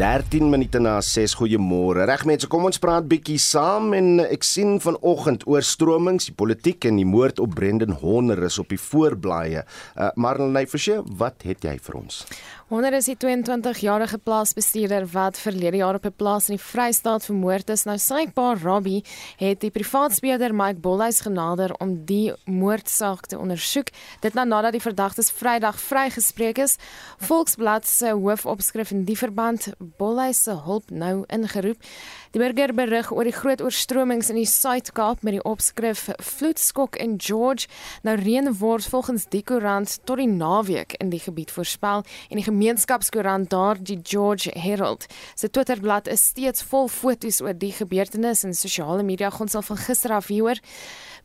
[0.00, 2.06] 13 minute na 6 goeiemôre.
[2.08, 6.96] Reg mense, kom ons praat bietjie saam en ek sien vanoggend oorstromings, die politiek en
[6.96, 9.66] die moord op Brendan Horner is op die voorblaaie.
[9.92, 12.22] Uh, Marlenae Forsie, wat het jy vir ons?
[12.70, 17.68] Horner is die 22-jarige plaasbestuurder wat verlede jaar op 'n plaas in die Vrystaat vermoord
[17.70, 17.82] is.
[17.84, 19.02] Nou sy pa Robbie
[19.38, 23.90] het die privaatspeler Mike Bolhuis genader om die moordsaak te ondersoek.
[24.20, 26.76] Dit nou nadat die verdagtes Vrydag vrygespreek is.
[27.18, 31.82] Volksblad se hoofopskrif in die verband Bolhuis se hulp nou ingeroep.
[32.30, 37.16] Die burger berig oor die groot oorstromings in die Suid-Kaap met die opskrif Vloedskok in
[37.18, 37.66] George.
[38.06, 42.46] Nou reën word volgens die koerant tot die naweek in die gebied voorspel en die
[42.46, 45.08] gemeenskapskoerant daar die George Herald.
[45.34, 50.14] Sy Twitterblad is steeds vol foto's oor die gebeurtenis en sosiale media gonsel van gister
[50.14, 50.62] af hieroor.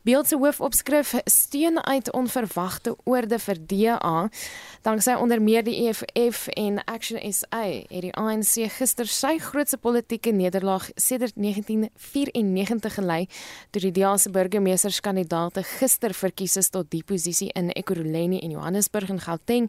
[0.06, 4.28] Beeld se hoofopskrif steun uit onverwagte oorde vir DA.
[4.86, 10.30] Danksy onder meer die EFF en Action SA het die ANC gister sy grootste politieke
[10.30, 13.26] nederlaag sedert 1994 gelei
[13.74, 19.10] toe die DA se burgemeesterskandidaate gister verkies is tot die posisie in Ekurhuleni en Johannesburg
[19.10, 19.66] en Gauteng.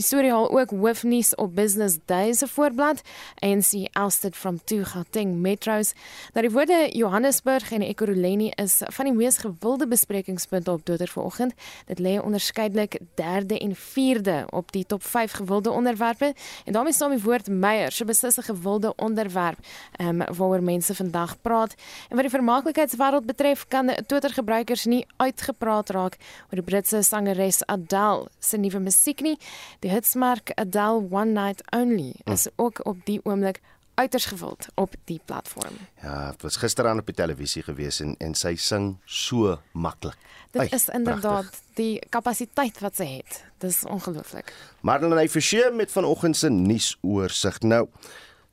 [0.00, 3.04] Die storie haal ook hoofnuus op Business Day se voorblad.
[3.44, 5.92] ANC ousted from two Gauteng metros.
[6.32, 11.08] Nou die woorde Johannesburg en Ekurhuleni is van die mees gewilde gewilde besprekingspunte op Twitter
[11.08, 11.54] vanoggend.
[11.86, 17.10] Dit lê onderskeidelik 3de en 4de op die top 5 gewilde onderwerpe en daarmee saam
[17.10, 19.58] die woord Meyer, so beslis 'n gewilde onderwerp
[20.00, 21.74] um, waaroor mense vandag praat.
[22.08, 26.16] En wat die vermaaklikheidswêreld betref, kan Twitter gebruikers nie uitgepraat raak
[26.50, 29.38] oor die Britse sangeres Adele se nuwe musiek nie.
[29.78, 33.60] Die hitsmerk Adele One Night Only is ook op die oomblik
[33.94, 35.74] uiters gewild op die platform.
[36.02, 40.16] Ja, dit was gisteraan op die televisie gewees en en sy sing so maklik.
[40.50, 41.60] Dit Ay, is inderdaad prachtig.
[41.74, 43.44] die kapasiteit wat sy het.
[43.58, 44.52] Dis ongelooflik.
[44.80, 47.60] Marlene Forsie met vanoggend se nuusoorseig.
[47.60, 47.88] Nou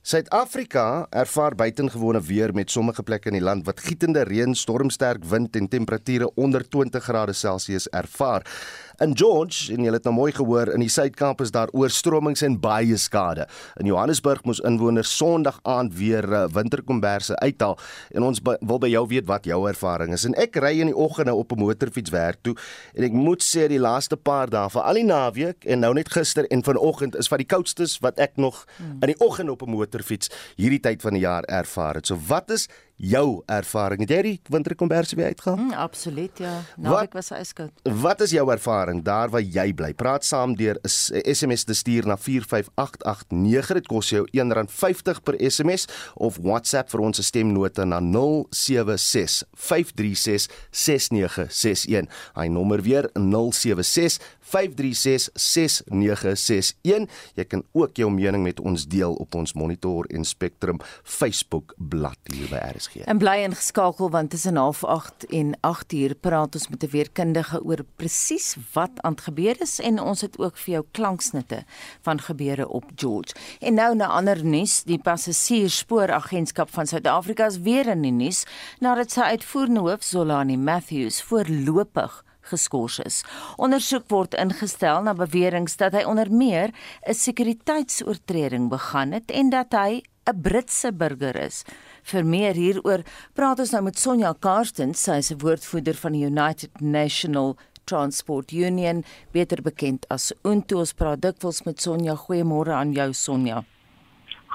[0.02, 5.54] Suid-Afrika ervaar buitengewone weer met sommige plekke in die land wat gietende reën, stormsterk wind
[5.56, 8.42] en temperature onder 20 grade Celsius ervaar.
[9.02, 12.54] In George, en jy het nou mooi gehoor, in die Suid-Kaap is daar oorstromings en
[12.62, 13.48] baie skade.
[13.82, 17.74] In Johannesburg moes inwoners Sondag aand weer uh, winterkomberse uithaal
[18.14, 20.22] en ons wil by jou weet wat jou ervaring is.
[20.28, 22.54] En ek ry in die oggende op 'n motorfiets werk toe
[22.94, 26.08] en ek moet sê die laaste paar dae, vir al die naweek en nou net
[26.08, 29.02] gister en vanoggend is van die koudstes wat ek nog hmm.
[29.02, 32.06] in die oggend op 'n motorfiets hierdie tyd van die jaar ervaar het.
[32.06, 32.68] So wat is
[33.02, 34.02] jou ervaring?
[34.04, 35.58] Het jy die winterkomberse weer uitgehaal?
[35.58, 36.52] Mm, absoluut ja.
[36.78, 37.74] Naweek was yskoud.
[38.02, 39.92] Wat is jou ervaring daar waar jy bly?
[39.98, 43.72] Praat saam deur 'n SMS te stuur na 45889.
[43.74, 52.08] Dit kos jou R1.50 per SMS of WhatsApp vir ons stemnota na 076 536 6961.
[52.34, 54.18] Hy nommer weer 076
[54.52, 54.58] 5366961.
[57.34, 62.36] Jy kan ook jou mening met ons deel op ons Monitor en Spectrum Facebook bladsy
[62.36, 62.96] hier by RSG.
[63.08, 68.56] En bly ingeskakel want tussen 08:30 en 8:00 praat ons met 'n weerkundige oor presies
[68.72, 71.64] wat aan gebeur is en ons het ook vir jou klanksnitte
[72.02, 73.34] van gebeure op George.
[73.60, 78.44] En nou na ander nuus, die passasiersspooragentskap van Suid-Afrika is weer in die nuus
[78.80, 83.22] nadat sy uitvoerende hoof Zolani Matthews voorlopig geskort is.
[83.56, 86.70] Ondersoek word ingestel na beweringe dat hy onder meer
[87.08, 91.64] 'n sekuriteitsoortreding begaan het en dat hy 'n Britse burger is.
[92.02, 93.02] Vir meer hieroor
[93.34, 98.52] praat ons nou met Sonja Karsten, sy is 'n woordvoerder van die United National Transport
[98.52, 100.78] Union, beter bekend as UNTO.
[100.78, 102.14] Ons praat dikwels met Sonja.
[102.14, 103.64] Goeiemôre aan jou Sonja.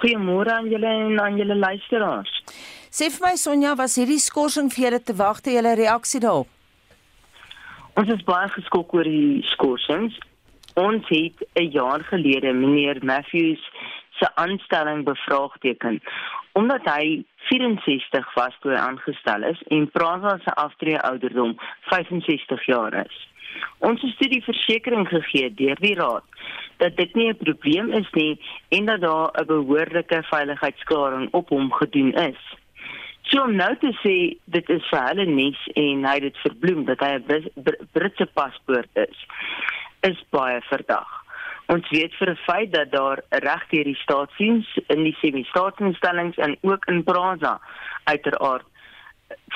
[0.02, 2.44] Goeiemôre aan julle en aan julle luisteraars.
[2.92, 6.48] Sê vir my Sonja, was hierdie skorsing vir julle te wagte, julle reaksie daarop?
[7.98, 10.18] Ons is baie geskok oor die skorsings.
[10.78, 13.64] Ons het 'n jaar gelede meneer Matthews
[14.20, 16.02] se aanstelling bevraagteken
[16.54, 21.58] omdat hy 64 was toe hy aangestel is en Prasa se aftree ouderdom
[21.90, 23.28] 65 jaar is.
[23.80, 26.24] Ons het studie versekerings gegee deur die raad
[26.78, 28.40] dat dit nie 'n probleem is nie
[28.70, 32.57] en dat daar 'n behoorlike veiligheidsklaring op hom gedoen is.
[33.28, 34.16] So om nou te sê
[34.56, 37.42] dit is vir hulle nuus en hy dit verbloem dat hy 'n
[37.94, 39.26] Britse paspoort is,
[40.02, 41.10] is baie verdag.
[41.68, 46.86] Ons weet vir 'n feit dat daar regdeur die staatsdiens in die semi-staatsinstellings en ook
[46.88, 47.60] in Brazza
[48.06, 48.66] uiteraard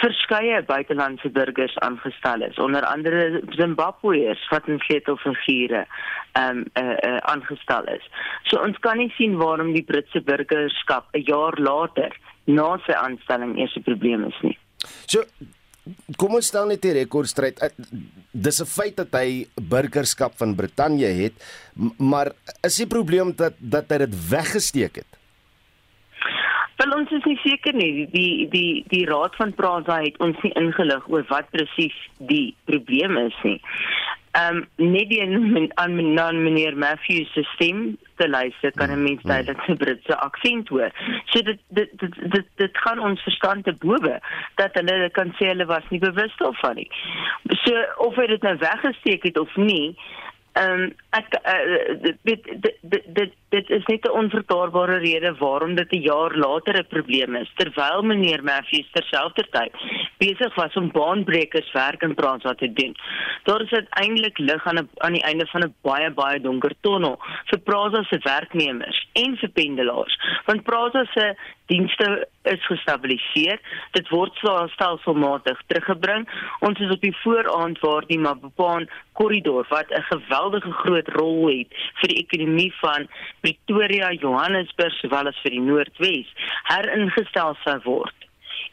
[0.02, 5.86] verskeie buitelandse burgers aangestel is onder andere Zimbabweërs wat in sleutelfigure
[6.32, 8.06] ehm um, eh uh, uh, aangestel is.
[8.44, 12.12] So ons kan nie sien waarom die Britse burgerskap 'n jaar later
[12.56, 14.58] na sy aanstelling eers 'n probleem is nie.
[15.08, 15.24] So
[16.18, 17.62] kom ons stel net die rekordstryd.
[17.62, 17.70] Eh,
[18.32, 21.34] dis 'n feit dat hy burgerskap van Brittanje het,
[21.98, 22.32] maar
[22.64, 25.12] is die probleem dat dat hy dit weggesteek het?
[26.82, 28.08] Wel ons is nie seker nie.
[28.10, 33.18] Die die die raad van Prasa het ons nie ingelig oor wat presies die probleem
[33.18, 33.60] is nie.
[34.40, 39.62] Um, net die aan aan meneer Matthews se stem te luister kan 'n mens duidelik
[39.66, 40.92] sy Britse aksent hoor.
[41.26, 44.20] So dit dit dit dit, dit gaan ons verstand te bowe
[44.56, 46.90] dat hulle kan sê hulle was nie bewus daarvan nie.
[47.64, 49.98] So of hy dit nou weggesteek het of nie,
[50.54, 55.92] ehm um, ek uh, dit, dit dit dit is net 'n onverklaarbare rede waarom dit
[55.92, 59.72] 'n jaar later 'n probleem is terwyl meneer Matthews terselfdertyd
[60.18, 62.96] besig was om baanbrekers werk in Prasa te doen.
[63.44, 67.20] Daar is uiteindelik lig aan 'n aan die einde van 'n baie baie donker tonnel
[67.46, 70.20] vir Prasa se werknemers en vir pendelaars.
[70.46, 71.36] Want Prasa se
[71.72, 72.08] dienste
[72.52, 73.60] is gestabiliseer.
[73.96, 74.36] Dit word
[74.76, 76.28] stelselmatig teruggebring.
[76.68, 78.88] Ons is op die vooraand waar die Mapopaan
[79.20, 81.70] korridor wat 'n geweldige groot rol het
[82.00, 83.08] vir die ekonomie van
[83.42, 86.28] Pretoria, Johannesburg sowel as vir die Noordwes
[86.64, 88.18] heringestel sou word.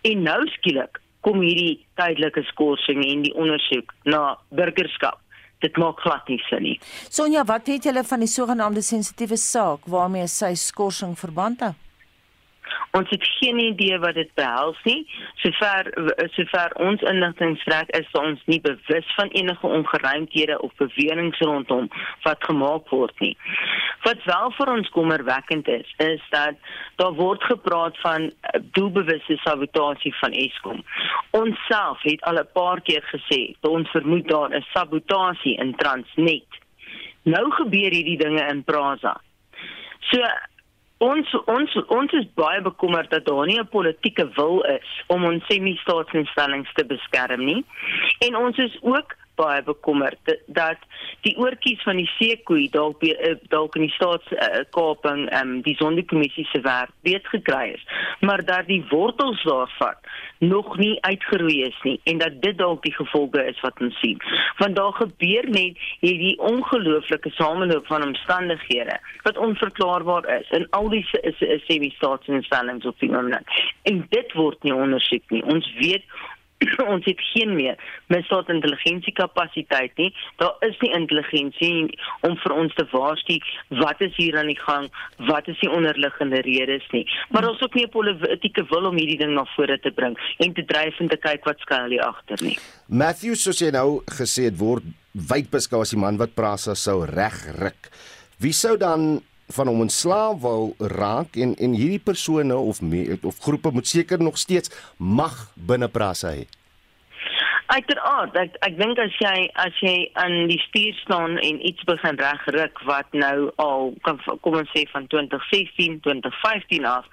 [0.03, 5.19] En nou skielik kom hierdie tydelike skorsing en die ondersoek na burgerskap.
[5.59, 6.79] Dit maak glad nie sin nie.
[7.11, 11.75] Sonja, wat weet julle van die sogenaamde sensitiewe saak waarmee sy skorsing verband hou?
[12.91, 15.03] Ons het geen idee wat dit behels nie.
[15.43, 15.91] Sover
[16.37, 21.91] sover ons inligting strek is ons nie bewus van enige ongeruimthede of beweringe rondom
[22.25, 23.37] wat gemaak word nie.
[24.03, 26.57] Wat wel vir ons kommerwekkend is, is dat
[26.97, 28.31] daar word gepraat van
[28.73, 30.85] doelbewuste sabotasie van Eskom.
[31.31, 35.77] Ons self het al 'n paar keer gesê dat ons vermoed daar is sabotasie in
[35.77, 36.47] Transnet.
[37.23, 39.21] Nou gebeur hierdie dinge in Prasa.
[40.11, 40.23] So
[40.99, 45.47] Ons ons ons is baie bekommerd dat daar nie 'n politieke wil is om ons
[45.47, 47.65] semi-staatsinstellings te beskerm nie.
[48.19, 50.35] En ons is ook baie bekommerd.
[50.47, 50.83] Dat
[51.27, 56.47] die oortjies van die seekoei dalk eh, dalk in die staatskaping uh, um, die sondekommissie
[56.53, 57.85] se werk weet gekry is
[58.21, 59.95] maar dat die wortels daarvan
[60.39, 64.21] nog nie uitgeroei is nie en dat dit dalk die gevolge is wat ons sien.
[64.57, 71.07] Want daar gebeur net hierdie ongelooflike sameloop van omstandighede wat onverklaarbaar is in al die
[71.67, 73.59] semi-staatsinstellings op die oomblik.
[73.83, 75.43] En dit word nie ondersoek nie.
[75.43, 76.05] Ons weet
[76.93, 77.79] ons het geen meer
[78.13, 80.11] misdaad intelligensie kapasiteit nie.
[80.43, 81.73] Daar is nie intelligensie
[82.27, 83.39] om vir ons te waarsku
[83.83, 84.89] wat is hier aan die gang,
[85.29, 87.05] wat is die onderliggende redes nie.
[87.35, 90.53] Maar ons ook nie 'n politieke wil om hierdie ding na vore te bring en
[90.53, 92.59] te dryf en te kyk wat skuil hier agter nie.
[92.89, 97.05] Matthew soos jy nou gesê het word wyd beskou as die man wat Prasa sou
[97.05, 97.91] regruk.
[98.39, 99.21] Wie sou dan
[99.57, 104.23] van hom ontslaaf wou raak en en hierdie persone of me, of groepe moet seker
[104.23, 106.47] nog steeds mag binne Prasa hê.
[107.69, 112.17] Uiteraard, ek ek dink as jy as jy aan die stuur staan en iets begin
[112.17, 117.05] regruk wat nou al kom kom ons sê van 2016, 2015 af,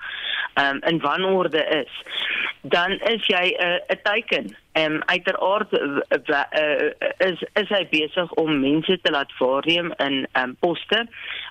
[0.56, 2.00] ehm um, in wanorde is,
[2.76, 7.86] dan is jy 'n uh, 'n teiken Ehm um, uiteraard uh, uh, is is hy
[7.92, 11.06] besig om mense te laat waarneem in ehm um, poste,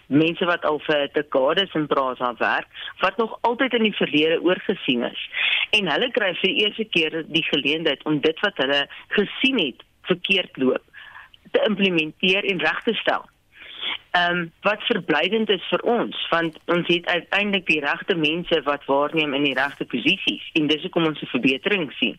[0.06, 2.69] mense wat al vir dekades in Prasa werk,
[3.01, 5.29] wat nog altyd in die verlede oorgesien is.
[5.71, 8.85] En hulle kry vir die eerste keer die geleentheid om dit wat hulle
[9.17, 10.83] gesien het verkeerd loop
[11.55, 13.25] te implementeer en reg te stel.
[14.14, 18.85] Ehm um, wat verblydend is vir ons want ons het uiteindelik die regte mense wat
[18.87, 22.16] waarneem in die regte posisies en dis hoekom ons 'n verbetering sien.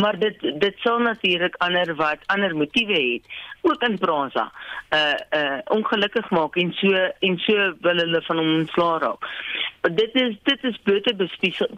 [0.00, 3.24] Maar dit dit sal natuurlik ander wat ander motiewe het
[3.62, 4.52] ook in Prasa
[4.90, 9.28] uh uh ongelukkig maak en so en so wil hulle van hom ontslaa raak.
[9.80, 11.14] Dit is dit is buite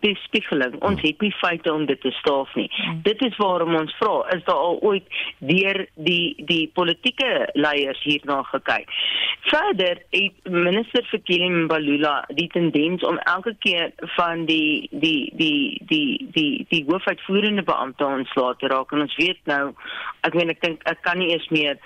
[0.01, 0.83] bespiegeling.
[0.83, 2.71] Ons het nie feite om dit te staaf nie.
[3.03, 5.05] Dit is waarom ons vra, is daar al ooit
[5.39, 8.93] deur die die politieke leiers hierna gekyk?
[9.49, 16.29] Verder het minister Fikile Mbalula die tendens om elke keer van die die die die
[16.33, 19.73] die die hoofuitvoerende beampte ontslae te raak en ons weet nou
[20.29, 21.79] ek meen ek dink ek kan nie eens meer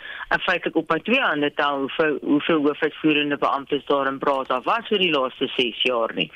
[0.46, 5.04] feitelik op my twee hande tel hoeveel hoeveel hoofuitvoerende beamptes daar in Prasa was vir
[5.04, 6.30] die laaste 6 jaar nie.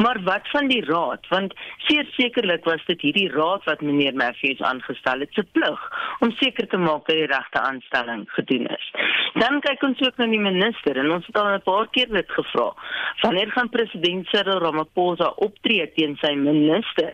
[0.00, 1.56] Maar wat van die raad want
[1.88, 5.84] seker sekerlik was dit hierdie raad wat meneer Matthews aangestel het se plig
[6.24, 8.90] om seker te maak dat die regte aanstelling gedoen is.
[9.34, 12.30] Dan kyk ons ook na die minister en ons het al 'n paar keer dit
[12.30, 12.72] gevra.
[13.20, 17.12] Wanneer gaan president Cyril Ramaphosa optree teen sy minister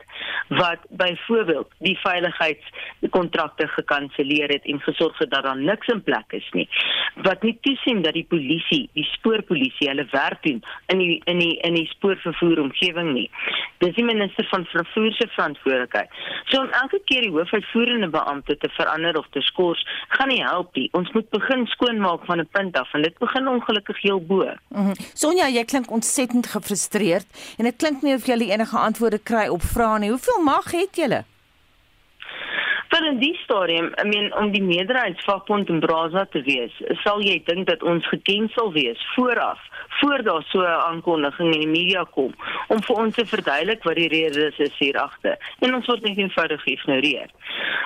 [0.49, 6.49] wat byvoorbeeld die veiligheidskontrakte gekanselleer het en gesorg het dat daar niks in plek is
[6.52, 6.69] nie.
[7.14, 11.57] Wat nie toesien dat die polisie, die spoorpolisie hulle werk doen in die in die
[11.61, 13.31] in die spoorvervoer omgewing nie.
[13.78, 16.09] Dis die minister van vervoer se verantwoordelikheid.
[16.45, 20.75] So om elke keer die hoofuitvoerende beampte te verander of te skors, gaan nie help
[20.75, 20.88] nie.
[20.93, 24.45] Ons moet begin skoonmaak van 'n punt af en dit begin begin ongelukkig heel bo.
[24.68, 24.95] Mm -hmm.
[25.12, 27.26] Sonja, jy klink ontsettend gefrustreerd
[27.57, 30.11] en dit klink nie of jy enige antwoorde kry op vrae nie.
[30.11, 31.25] Hoeveel mag het julle?
[32.88, 37.37] Vir in die stadium, I mean om die meerderheidsvakbond in Brazza te wees, sal jy
[37.45, 39.61] dink dat ons geken sal wees vooraf,
[40.00, 42.33] voor daar so 'n aankondiging in die media kom
[42.68, 45.37] om vir ons te verduidelik wat die rede is hier agter.
[45.61, 47.28] En ons word net eenvoudig geïgnoreer.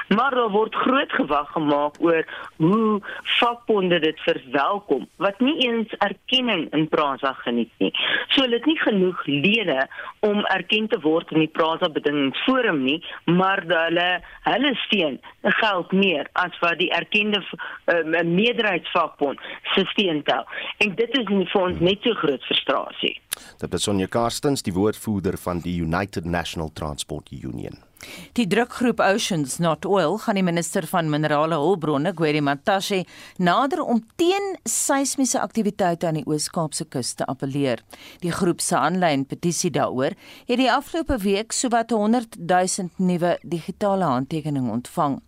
[0.09, 2.25] Maar daar word groot gewag gemaak oor
[2.57, 3.01] hoe
[3.39, 7.93] vakbonde dit verwelkom wat nie eens erkenning in Brazza geniet nie.
[8.29, 9.89] So hulle het nie genoeg lede
[10.21, 16.29] om erken te word in die Brazza bedingingsforum nie, maar hulle hulle steun geld meer
[16.33, 19.41] as wat die erkende uh, meerderheidsvakbond
[19.75, 20.45] se steun tel.
[20.79, 23.17] En dit is vir ons net so groot frustrasie.
[23.59, 27.81] Dit is Sonja Karstens, die woordvoerder van die United National Transport Union.
[28.33, 33.03] Die drukgroep Oceans Not Oil gaan die minister van minerale hulpbronne, Gweri Mantashe,
[33.39, 37.83] nader om teen seismiese aktiwiteite aan die Oos-Kaapse kus te appeleer.
[38.23, 40.17] Die groep se aanlyn petisie daaroor
[40.49, 45.19] het die afgelope week sowat 100 000 nuwe digitale handtekeninge ontvang.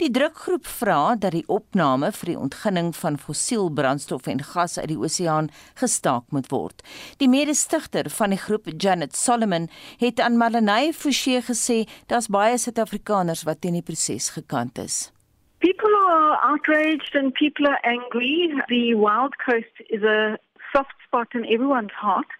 [0.00, 4.88] Die drukgroep vra dat die opname vir die ontginning van fossiel brandstof en gas uit
[4.94, 6.82] die oseaan gestaak moet word.
[7.18, 9.68] Die mede-stigter van die groep, Janet Solomon,
[10.00, 15.10] het aan Malenay Forsie gesê dat daar's baie Suid-Afrikaners wat teen die proses gekant is.
[15.58, 18.50] People are outraged and people are angry.
[18.68, 20.38] The Wild Coast is a
[20.72, 22.30] soft spot in everyone's heart.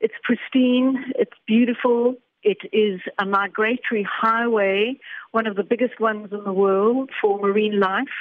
[0.00, 4.98] It's pristine, it's beautiful, it is a migratory highway,
[5.32, 8.16] one of the biggest ones in the world for marine life.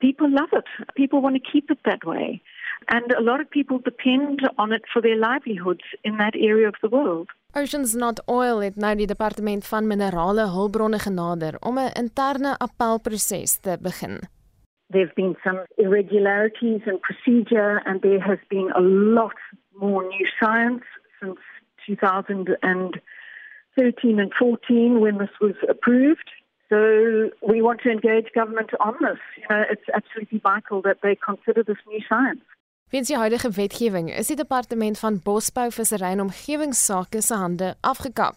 [0.00, 0.64] People love it.
[0.94, 2.40] People want to keep it that way.
[2.88, 6.74] And a lot of people depend on it for their livelihoods in that area of
[6.82, 7.28] the world.
[7.54, 13.60] Oceans Not Oil het nou die departement van minerale hulpbronne genader om 'n interne appelproses
[13.60, 14.18] te begin.
[14.92, 18.80] There've been some irregularities in procedure and there has been a
[19.18, 19.38] lot
[19.70, 20.84] more new science
[21.20, 21.40] since
[21.86, 26.30] 2013 and 14 when this was approved.
[26.68, 29.18] So we want to engage government on this.
[29.36, 32.44] You know, it's absolutely vital that they consider this new science.
[32.92, 38.36] Weens die huidige wetgewing is die departement van bosbou, visserry en omgewingsake se hande afgekap.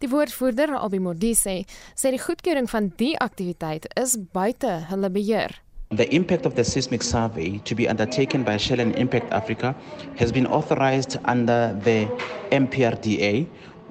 [0.00, 1.58] Die woordvoerder, Albi Modise,
[1.92, 5.52] sê die goedkeuring van die aktiwiteit is buite hulle beheer.
[5.92, 9.74] The impact of the seismic survey to be undertaken by Shell and Impact Africa
[10.16, 12.08] has been authorized under the
[12.56, 13.44] MPRDA,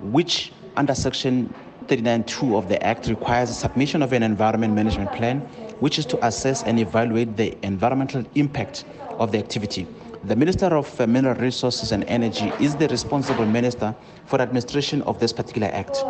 [0.10, 1.54] which under section
[1.86, 5.42] 39.2 of the Act requires the submission of an environment management plan,
[5.86, 8.86] which is to assess and evaluate the environmental impact
[9.20, 9.86] of the activity.
[10.26, 13.96] The Minister of uh, Mineral Resources and Energy is the responsible minister
[14.26, 16.04] for administration of this particular act.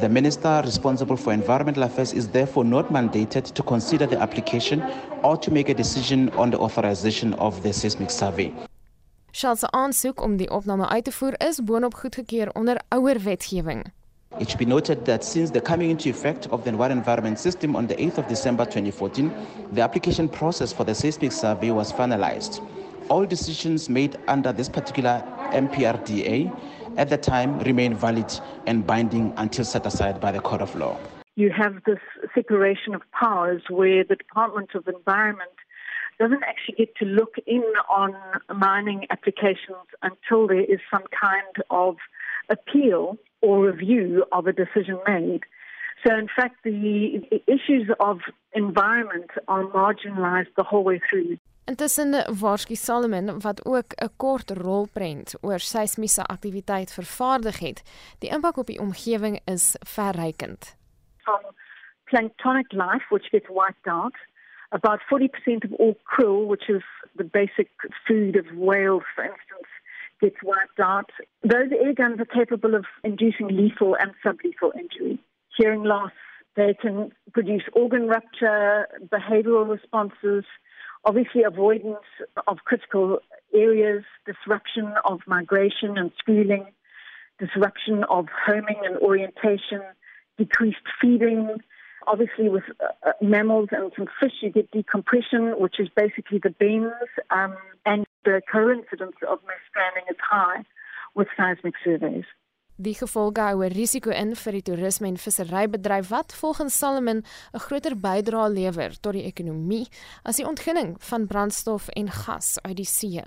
[0.00, 4.82] The minister responsible for environmental affairs is therefore not mandated to consider the application
[5.22, 8.50] or to make a decision on the authorization of the seismic survey.
[9.32, 13.84] Shell se aansoek om die opname uit te voer is boonop goedgekeur onder ouer wetgewing.
[14.38, 17.76] It should be noted that since the coming into effect of the Water Environment System
[17.76, 19.30] on the 8th of December 2014,
[19.72, 22.60] the application process for the seismic survey was finalized.
[23.10, 26.56] All decisions made under this particular MPRDA
[26.96, 28.32] at the time remain valid
[28.68, 30.96] and binding until set aside by the court of law.
[31.34, 31.98] You have this
[32.36, 35.50] separation of powers where the Department of Environment
[36.20, 38.14] doesn't actually get to look in on
[38.54, 41.96] mining applications until there is some kind of
[42.48, 45.40] appeal or review of a decision made.
[46.06, 48.20] So, in fact, the issues of
[48.54, 51.38] environment are marginalized the whole way through.
[51.70, 57.78] Intussen waarsku Solomon wat ook 'n kort rolprent oor seismiese aktiwiteit vervaardig het,
[58.18, 60.76] die impak op die omgewing is verrykend.
[61.16, 61.42] From
[62.04, 64.16] planktonic life which gets wiped out,
[64.68, 66.84] about 40% of all krill, which is
[67.16, 67.68] the basic
[68.06, 69.70] food of whales for instance,
[70.20, 71.10] gets wiped out.
[71.40, 75.18] Those air guns are capable of inducing lethal and sublethal injury.
[75.56, 76.16] Hearing loss,
[76.56, 80.44] they can produce organ rupture, behavioral responses,
[81.04, 82.04] obviously avoidance
[82.46, 83.20] of critical
[83.54, 86.66] areas, disruption of migration and schooling,
[87.38, 89.82] disruption of homing and orientation,
[90.38, 91.56] decreased feeding.
[92.06, 96.94] Obviously, with uh, mammals and some fish, you get decompression, which is basically the bends,
[97.30, 100.64] um, and the coincidence of mass stranding is high
[101.14, 102.24] with seismic surveys.
[102.80, 107.20] Die gevolge hou 'n risiko in vir die toerisme en visserybedryf wat volgens Salomon
[107.52, 109.86] 'n groter bydrae lewer tot die ekonomie
[110.24, 113.22] as die ontginning van brandstof en gas uit die see.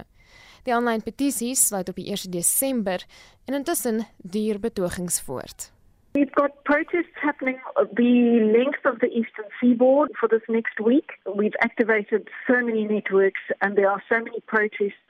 [0.64, 3.06] Die aanlyn petisie sluit op die 1 Desember
[3.46, 5.72] en intussen duur betogings voort.
[6.14, 7.60] We've got protests happening
[7.96, 11.20] the length of the eastern seaboard for this next week.
[11.36, 15.04] We've activated so many networks and there are so many protests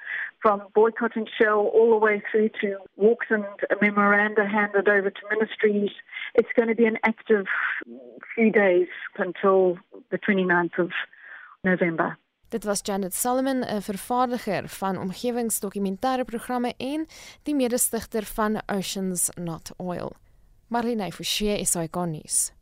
[0.43, 3.45] from boycotting Shell all the way through to walks and
[3.81, 5.91] memoranda handed over to ministries.
[6.35, 7.45] It's going to be an active
[8.35, 9.77] few days until
[10.11, 10.91] the 29th of
[11.63, 12.17] November.
[12.49, 17.07] Dit was Janet Solomon, 'n vervaardiger van omgewingsdokumentêre programme en
[17.43, 20.11] die mede-stigter van Oceans Not Oil.
[20.67, 22.53] Marlene Forsie is hy konnies.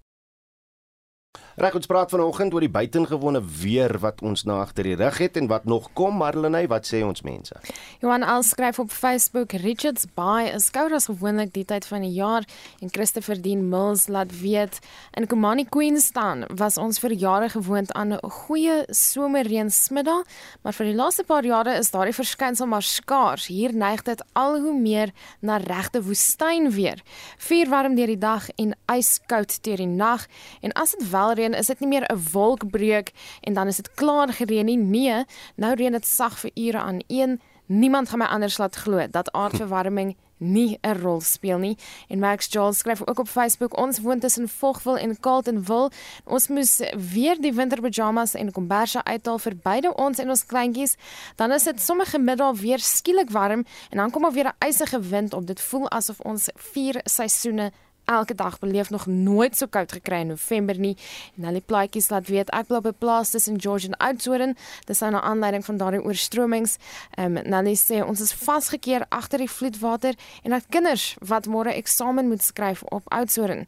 [1.62, 5.36] Reg ons praat vanoggend oor die buitengewone weer wat ons na agter die rug het
[5.38, 7.53] en wat nog kom Marlenae wat sê ons mense?
[8.01, 12.15] Johan al skryf op Facebook Richards Bay is kouer as gewoonlik die tyd van die
[12.15, 12.48] jaar
[12.82, 14.80] en Christopher Dean Mills laat weet
[15.13, 20.25] in Komani Queenstown was ons vir jare gewoond aan 'n goeie somerreensmiddag
[20.63, 23.46] maar vir die laaste paar jare is daardie verskynsel maar skaars.
[23.46, 27.03] Hier neig dit al hoe meer na regte woestyn weer.
[27.38, 30.25] Vuur warm deur die dag en yskoud deur die nag
[30.62, 33.93] en as dit wel reën, is dit nie meer 'n wolkbreuk en dan is dit
[33.93, 34.77] klaar gereën nie.
[34.77, 37.41] Nee, nou reën dit sag vir ure aan een.
[37.65, 41.77] Niemand gaan my anders laat glo dat aardverwarming nie 'n rol speel nie.
[42.08, 45.91] En Max Joel skryf ook op Facebook: "Ons woon tussen Vogwil en Carltonville.
[46.25, 46.81] Ons moes
[47.13, 50.96] weer die winterpyjamas en komberse uithaal vir beide ons en ons kleintjies.
[51.36, 55.00] Dan is dit sommer gemiddag weer skielik warm en dan kom daar weer 'n ysige
[55.00, 55.48] wind op.
[55.48, 57.72] Dit voel asof ons vier seisoene
[58.05, 60.98] elke dag beleef nog nooit so koud gekry in November nie.
[61.38, 64.58] En hulle plaatjies laat weet ek bly op 'n plaas tussen George en Oudtshoorn.
[64.86, 66.77] Dis nou 'n aanleiding van daardie oorstromings.
[67.15, 71.74] Ehm um, Nelly sê ons is vasgekeer agter die vloedwater en dat kinders wat môre
[71.74, 73.65] eksamen moet skryf op Oudtshoorn.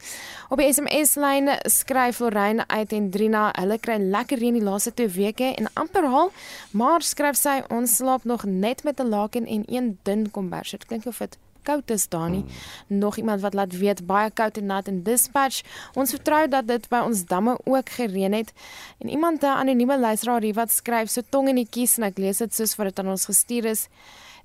[0.50, 4.94] Op die SMS lyn skryf Lorraine uit en Drina, hulle kry lekker reën die laaste
[4.94, 6.32] 2 weke en amper haal,
[6.72, 10.72] maar skryf sy ons slaap nog net met 'n laken en een dun kombers.
[10.72, 12.44] Dit klink of dit koud is daar nie.
[12.44, 12.98] Hmm.
[12.98, 15.64] Nog iemand wat laat weet baie koud en nat in dispatch.
[15.94, 18.54] Ons vertrou dat dit by ons damme ook gereën het.
[19.00, 22.18] En iemand 'n anonieme luisteraar hier wat skryf so tong in die kies en ek
[22.18, 23.88] lees dit soos wat dit aan ons gestuur is.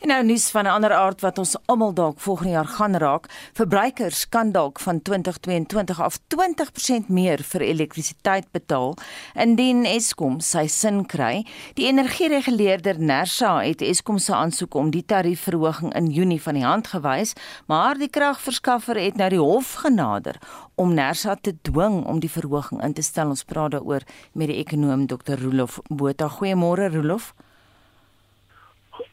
[0.00, 3.26] En nou nuus van 'n ander aard wat ons almal dalk volgende jaar gaan raak.
[3.52, 8.96] Verbruikers kan dalk van 2022 af 20% meer vir elektrisiteit betaal
[9.34, 11.46] indien Eskom sy sin kry.
[11.74, 16.86] Die energiereguleerder Nersa het Eskom se aansoek om die tariefverhoging in Junie van die hand
[16.86, 17.32] gewys,
[17.66, 20.36] maar die kragverskaffer het nou die hof genader
[20.74, 23.28] om Nersa te dwing om die verhoging in te stel.
[23.28, 25.38] Ons praat daaroor met die ekonom Dr.
[25.42, 26.28] Rolof Botha.
[26.28, 27.32] Goeiemôre Rolof.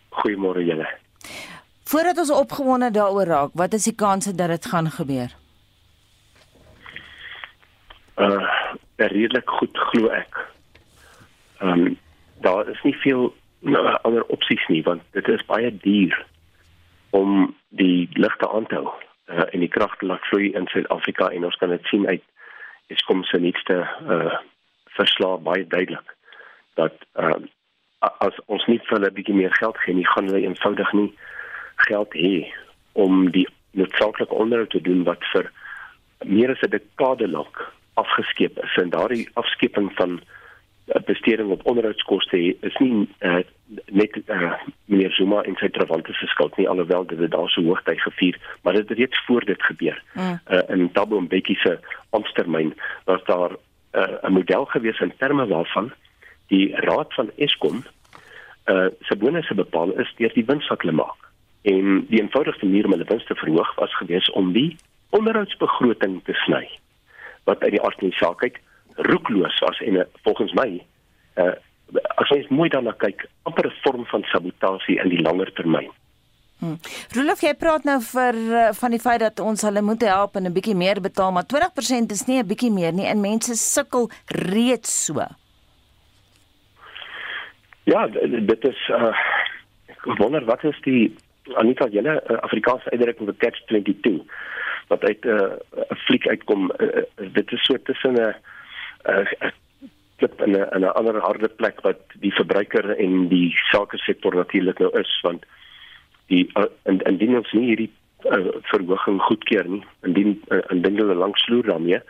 [0.10, 0.88] Goeiemôre julle.
[1.90, 5.36] Voordat ons opgewonde daaroor raak, wat is die kanse dat dit gaan gebeur?
[8.16, 10.46] Uh, redelik goed glo ek.
[11.60, 11.98] Ehm um,
[12.40, 16.26] daar is nie veel nou, ander opsies nie want dit is baie duur
[17.10, 18.94] om die ligte aan te hou
[19.28, 22.24] uh, en die krag te laat vloei in Suid-Afrika en ons kan dit sien uit
[22.90, 24.40] Eskom se nuutste uh
[25.00, 26.16] verslag baie duidelik
[26.80, 27.48] dat ehm uh,
[28.00, 31.10] as ons nie vir hulle bietjie meer geld gee nie, gaan hulle eenvoudig nie
[31.88, 32.36] geld hê
[33.00, 35.52] om die noodsaaklike onderhoud te doen wat vir
[36.26, 37.60] meer as 'n dekade lank
[37.94, 38.76] afgeskeep is.
[38.82, 40.20] En daardie afskeping van
[40.88, 43.44] eh, besteding op onderhoudskoste is nie uh,
[43.92, 44.54] net uh,
[44.86, 48.74] meneer Zuma en sy trawante se skuld nie alhoewel dit daar so hoogtyd gevier, maar
[48.74, 50.04] dit het reeds voor dit gebeur.
[50.14, 50.40] Mm.
[50.48, 52.74] Uh, in Tabo Mbeki se amptetermyn
[53.06, 55.92] was daar 'n uh, model gewees in terme waarvan
[56.50, 57.84] die raad van Eskom
[58.70, 61.30] uh se bonusse bepaal is deur die wins wat hulle maak.
[61.62, 64.78] En die eenvoudigste manier om hulle wins te verhoog was gewees om die
[65.18, 66.66] onderhoudsbegroting te sny.
[67.50, 68.60] Wat uit die aard van die saak kyk,
[69.10, 70.70] roekloos was en uh, volgens my
[71.42, 71.56] uh
[72.22, 75.90] as jy mooi daarna kyk, amper 'n vorm van sabotasie in die langer termyn.
[76.60, 76.78] Hmm.
[77.16, 78.36] Rolof, jy praat nou vir
[78.76, 82.12] van die feit dat ons hulle moet help en 'n bietjie meer betaal, maar 20%
[82.12, 85.26] is nie 'n bietjie meer nie en mense sukkel reeds so.
[87.84, 89.14] Ja, dit is uh
[90.00, 91.16] ek wonder wat is die
[91.60, 94.22] Anita julle uh, Afrikaanse uitdrukking vir catch 22
[94.88, 98.36] wat uit 'n uh, fliek uitkom uh, uh, dit is so tussen 'n
[99.10, 99.52] 'n
[100.18, 104.80] klip in 'n 'n ander harde plek wat die verbruiker en die sake sektor natuurlik
[104.80, 105.46] nou is want
[106.28, 107.92] die uh, indien ons nie hierdie
[108.24, 112.02] uh, verhoging goedkeur nie indien uh, indien hulle lank sloer daarmee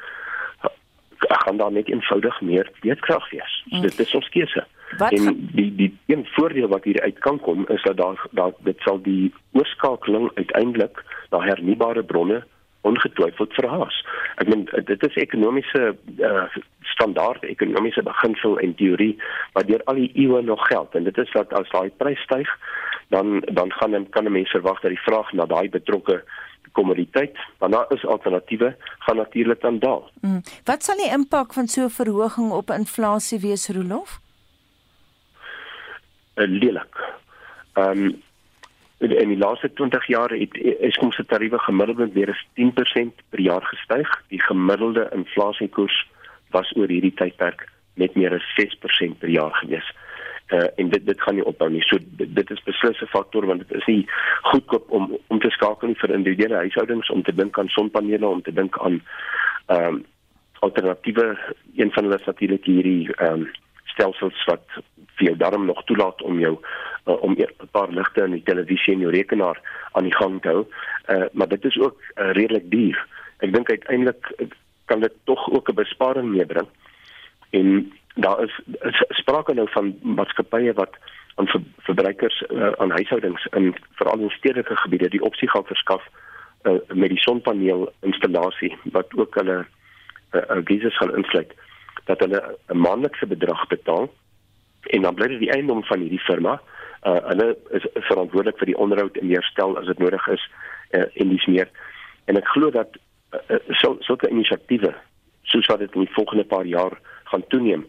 [1.19, 3.63] gaan daar net eenvoudig meer weerkrag wees.
[3.69, 4.65] So, dit is ons keuse.
[4.97, 8.52] Wat en die die een voordeel wat hier uit kan kom is dat daar daar
[8.60, 12.43] dit sal die oorskakeling uiteindelik na hernubare bronne
[12.82, 14.06] ongetwyfeld verhaas.
[14.36, 16.45] Ek meen dit is ekonomiese uh,
[16.82, 19.15] standaard ekonomiese beginsel en teorie
[19.54, 22.54] wat deur al die eeue nog geld en dit is dat as daai prys styg
[23.10, 26.23] dan dan gaan kan mense verwag dat die vraag na daai betrokke
[26.71, 30.10] kommoditeit, want daar is alternatiewe, gaan natuurlik dan daal.
[30.21, 30.41] Mm.
[30.63, 34.19] Wat sal die impak van so 'n verhoging op inflasie wees, Rolof?
[36.39, 36.95] Uh, lelik.
[37.73, 38.21] Ehm um,
[38.99, 42.47] in die laaste 20 jaar het Eskom se tariewe gemiddeld weer eens
[43.12, 44.10] 10% per jaar gestyg.
[44.28, 46.08] Die gemiddelde inflasiekoers
[46.52, 49.88] was oor hierdie tydperk net meer as 6% per jaar gewees.
[50.49, 51.82] Uh, en dit dit gaan nie ophou nie.
[51.86, 54.08] So dit, dit is beslis 'n faktor want dit is nie
[54.41, 58.41] goedkoop om om te skakel nie vir individuele huishoudings om te dink aan sonpanele, om
[58.41, 59.02] te dink aan
[59.65, 60.06] ehm um,
[60.60, 61.38] alternatiewe
[61.75, 63.47] een van hulle is natuurlik hierdie ehm um,
[64.00, 64.80] stelsels wat
[65.20, 68.94] vir jou darm nog toelaat om jou uh, om 'n paar ligte in die televisie
[68.94, 69.60] en jou rekenaar
[69.92, 70.66] aan die gang te hou.
[71.08, 73.08] Uh, maar dit is ook uh, redelik duur.
[73.40, 74.32] Ek dink uiteindelik
[74.86, 76.68] kan dit tog ook 'n besparing meebring.
[77.50, 80.96] En daar is, is sprake nou van maatskappye wat
[81.36, 86.04] aan ver, verbruikers uh, aan huishoudings in veral in stedelike gebiede die opsie gaan verskaf
[86.64, 89.58] uh, met die sonpaneel installasie wat ook hulle
[90.32, 91.54] uh, uh, geisers gaan insluit
[92.10, 92.41] dat hulle
[92.74, 94.10] 'n maandelikse bedrag betaal
[94.95, 96.62] en dan bly dit die eiendom van hierdie firma.
[97.10, 100.43] Uh hulle is verantwoordelik vir die onderhoud en herstel as dit nodig is
[100.91, 101.69] uh, en dis meer.
[102.26, 104.93] En ek glo dat uh, uh, so sulke inisiatiewe
[105.52, 106.98] soos wat dit in die volgende paar jaar
[107.32, 107.86] gaan toeneem,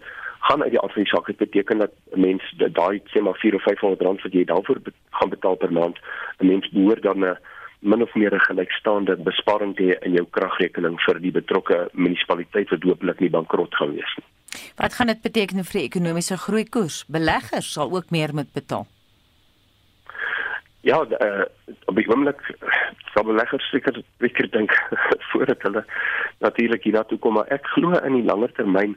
[0.49, 3.55] gaan uit die aard van die saak beteken dat 'n mens daai sê maar 4
[3.55, 5.99] of 500 rand wat jy daarvoor be gaan betaal per maand,
[6.39, 7.39] 'n mens behoort dan 'n
[7.81, 12.71] min of meer 'n gelykstaande besparing te hê in jou kragrekening vir die betrokke munisipaliteit
[12.71, 14.27] wat hopelik nie bankrot gaan wees nie.
[14.77, 17.05] Wat gaan dit beteken vir die ekonomiese groei koers?
[17.09, 18.87] Beleggers sal ook meer moet betaal.
[20.81, 21.45] Ja, uh,
[21.85, 22.41] op die oomblik
[23.13, 24.73] sal beleggers seker seker dink
[25.31, 25.85] voordat hulle
[26.39, 28.97] natuurlik hiernatoe kom, maar ek glo in die langer termyn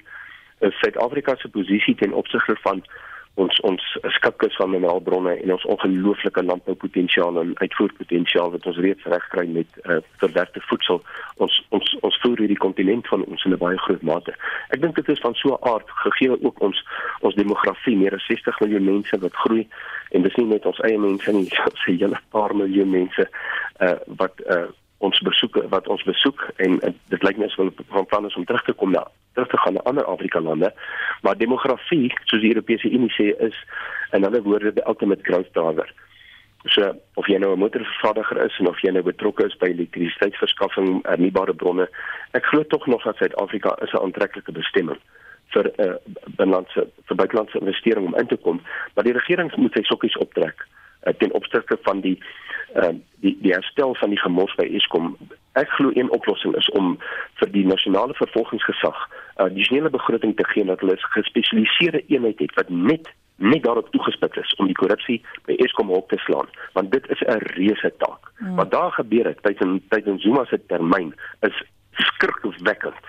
[0.63, 2.83] is Suid-Afrika se posisie ten opsigte van
[3.35, 3.83] ons ons
[4.17, 9.97] skatkis van mineraalbronne en ons ongelooflike landboupotensiaal en uitvoerpotensiaal wat ons reeds regkry met uh,
[10.21, 11.01] verwerkte voedsel
[11.41, 14.35] ons ons ons voer hierdie kontinent van ons in 'n baie groot mate.
[14.69, 16.85] Ek dink dit is van so 'n aard gegee ook ons
[17.21, 19.67] ons demografie meer as 60 miljoen mense wat groei
[20.11, 23.29] en dis nie net ons eie mense nie, dis 'n hele paar miljoen mense
[23.79, 24.69] uh, wat uh,
[25.03, 28.45] ons besoek wat ons besoek en, en dit lyk net asof van plan is om
[28.47, 30.69] terug te kom na terug te gaan na ander Afrika lande.
[31.25, 33.57] Maar demografie soos die Europese Unie sê is
[34.13, 35.89] in ander woorde die ultimate growth driver.
[36.65, 41.01] So of jy nou 'n motorvervaardiger is en of jy nou betrokke is by elektrisiteitsverskaffing
[41.03, 41.89] hernubare bronne
[42.31, 44.99] ek glo tog nog dat Suid-Afrika is 'n aantreklike bestemming
[45.53, 45.95] vir 'n uh,
[46.37, 48.61] binlandse vir buitelandse investering om in te kom.
[48.93, 50.67] Maar die regering moet sy sokkies optrek
[51.03, 52.17] uh, ten opsigte van die
[52.75, 52.89] uh,
[53.21, 55.17] die die herstel van die gemors by Eskom.
[55.59, 56.97] Ek glo een oplossing is om
[57.41, 62.39] vir die nasionale vervolgingsgesag 'n uh, addisionele begroting te gee dat hulle 'n gespesialiseerde eenheid
[62.39, 66.49] het wat net net daarop toegespits is om die korrupsie by Eskom op te slaan
[66.73, 68.31] want dit is 'n reuse taak.
[68.37, 68.55] Hmm.
[68.55, 73.05] Wat daar gebeur het tydens tydens Zuma se termyn is skrikwekkend.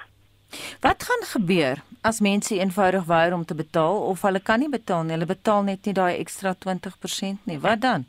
[0.80, 5.02] Wat gaan gebeur as mense eenvoudig weier om te betaal of hulle kan nie betaal
[5.02, 7.58] nie, hulle betaal net nie daai ekstra 20% nie.
[7.60, 8.04] Wat dan?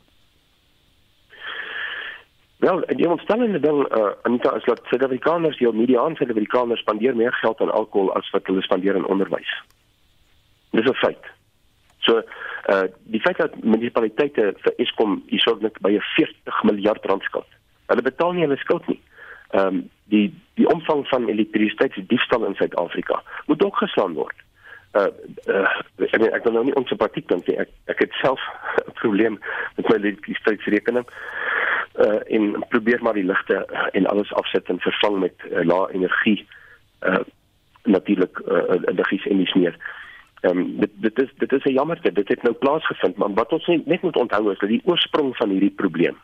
[2.64, 7.60] Wel, die ontstellende ding uh, Anita is dat Suid-Afrikaners, die mediaan Suid-Afrikaners spandeer meer geld
[7.60, 9.52] aan alkohol as wat hulle spandeer aan onderwys.
[10.70, 11.24] Dis 'n feit.
[11.98, 12.22] So,
[12.72, 17.48] uh die feit dat munisipaliteite vir Eskom hierso net by 40 miljard rand skuld.
[17.86, 19.00] Hulle betaal nie hulle skuld nie.
[19.50, 24.34] Ehm um, die die omvang van elektrisiteitsdiefstal in Suid-Afrika moet ook geslaan word.
[24.92, 25.06] Uh,
[25.46, 27.58] uh ek ek wil nou nie onsympaties dink nie.
[27.60, 28.40] Ek ek het self
[28.86, 29.38] 'n probleem
[29.76, 31.06] met my elektrisiteitsrekening.
[32.06, 36.46] Uh en probeer maar die ligte en alles afsit en vervang met uh, lae energie
[37.02, 37.24] uh
[37.84, 39.76] natuurlik uh energies en dis meer.
[40.40, 42.12] Ehm um, dit dit is dit is 'n jammerte.
[42.12, 45.50] Dit het nou plaasgevind, maar wat ons net moet onthou is dat die oorsprong van
[45.50, 46.16] hierdie probleem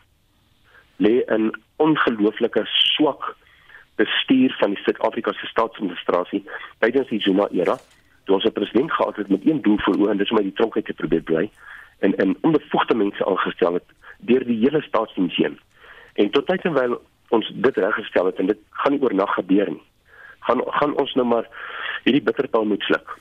[1.04, 1.50] lê in
[1.82, 3.34] ongelooflike swak
[4.00, 6.42] bestuur van die Suid-Afrikaanse staatsadministrasie
[6.78, 7.76] tydens die Zuma era.
[8.24, 10.50] Toe ons 'n president gehad het met een doel voor oë en dis om uit
[10.50, 11.50] die tronk uit te probeer bly
[11.98, 13.88] en en onbevoegde mense aangestel het
[14.18, 15.58] deur die hele staatsdiens heen.
[16.14, 19.70] En tot tyd en wyl ons dit reggestel het en dit gaan nie oornag gebeur
[19.70, 19.82] nie.
[20.40, 21.48] Gaan gaan ons nou maar
[22.04, 23.18] hierdie bitterpil moet sluk.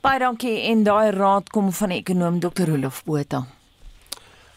[0.00, 2.68] Baie dankie en daai raad kom van ekonom Dr.
[2.68, 3.63] Rolof Botha.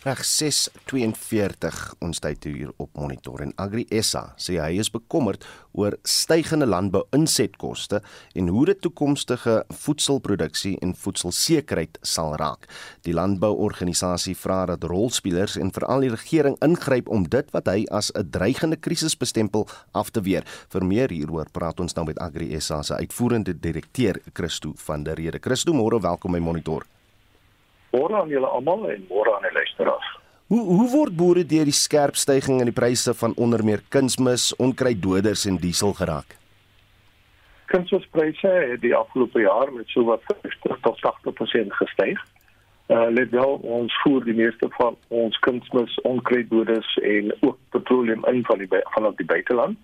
[0.08, 5.44] Reg 6:42 ons tyd hier op monitor en Agri SA sê hy is bekommerd
[5.76, 8.00] oor stygende landbou-insetkoste
[8.40, 12.70] en hoe dit toekomstige voedselproduksie en voedselsekerheid sal raak.
[13.04, 18.12] Die landbouorganisasie vra dat rolspelers en veral die regering ingryp om dit wat hy as
[18.16, 20.48] 'n dreigende krisis bestempel af te weer.
[20.70, 25.16] Vir meer hieroor praat ons nou met Agri SA se uitvoerende direkteur Christo van der
[25.16, 25.40] Rede.
[25.42, 26.97] Christo, môre welkom by Monitor.
[27.96, 30.16] Môre aan julle almal en môre aan die luisteraars.
[30.48, 34.54] Hoe hoe word boere deur die skerp stygings in die pryse van onder meer kunsmis,
[34.64, 36.38] onkruiddoders en diesel geraak?
[37.68, 42.22] Kunsmispryse het die afgelope jaar met so wat 50 tot 80% gestyg.
[42.88, 48.46] Uh let wel ons voer die meeste van ons kunsmis, onkruiddoders en ook petroleum in
[48.48, 49.78] van die van die buiteland.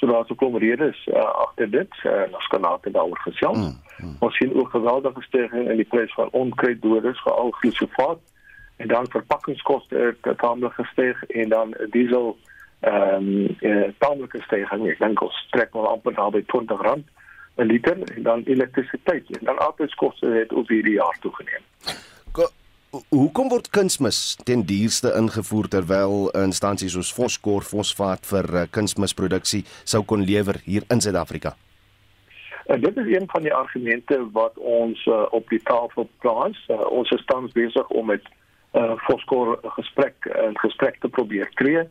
[0.00, 3.58] So daar's 'n klomp redes uh, agter dit uh, en ons kan later daaroor gesels.
[3.58, 4.16] Mm, mm.
[4.18, 8.18] Ons sien ook geweldige stygings in die prys van onkruiddoders, veral glyfosaat
[8.76, 12.38] en dan verpakkingskoste het taamlik gestyg en dan diesel
[12.80, 14.72] ehm um, eh taamlik gestyg.
[14.72, 17.06] Ek dink ons trek maar amper daar by 20 rand
[17.56, 21.62] 'n liter en dan elektrisiteit en dan arbeidskoste het ook hierdie jaar toegeneem.
[22.90, 30.00] Hoekom word kunsmis ten duurste ingevoer terwyl instansies soos Foskor fosfaat vir uh, kunsmisproduksie sou
[30.02, 31.52] kon lewer hier in Suid-Afrika?
[32.66, 36.58] Uh, dit is een van die argumente wat ons uh, op die tafel plaas.
[36.66, 38.26] Uh, ons is tans besig om met
[38.74, 41.86] uh, Foskor gesprek 'n gesprek te probeer kry.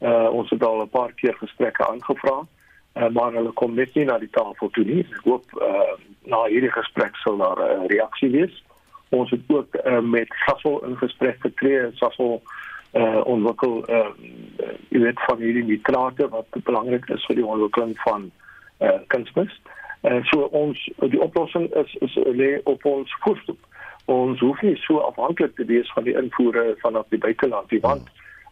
[0.00, 4.04] Uh, ons het al 'n paar keer gesprekke aangevra, uh, maar hulle kom net nie
[4.08, 5.04] na die tafel toe nie.
[5.12, 5.92] Ek hoop uh,
[6.24, 8.64] na hierdie gesprek sal daar 'n uh, reaksie wees.
[9.08, 11.90] Ons het ook uh, met Sasol in gesprek getree.
[11.94, 12.42] Sasol
[12.96, 14.06] uh ontwikkel uh
[14.88, 18.30] jy weet van hierdie nitrate wat belangrik is vir die ontwikkeling van
[18.80, 19.60] uh kunsmis.
[20.00, 23.60] En uh, so ons die oplossing is is lê op ons voetstap.
[24.08, 28.08] Ons hoef nie so afhanklik te wees van die invoere vanaf die buiteland nie want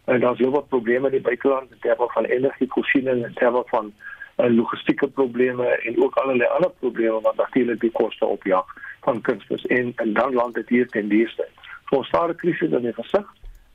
[0.07, 3.93] en daar's heel wat probleme in die buiteland in terme van energievoorsiening en terme van
[4.37, 8.65] uh, logistieke probleme en ook allerlei ander probleme wat natuurlik die koste opjaag
[9.07, 11.49] van kunsmis en en dan land dit hier ten dieste.
[11.91, 13.27] So staar 'n krisis in die gesig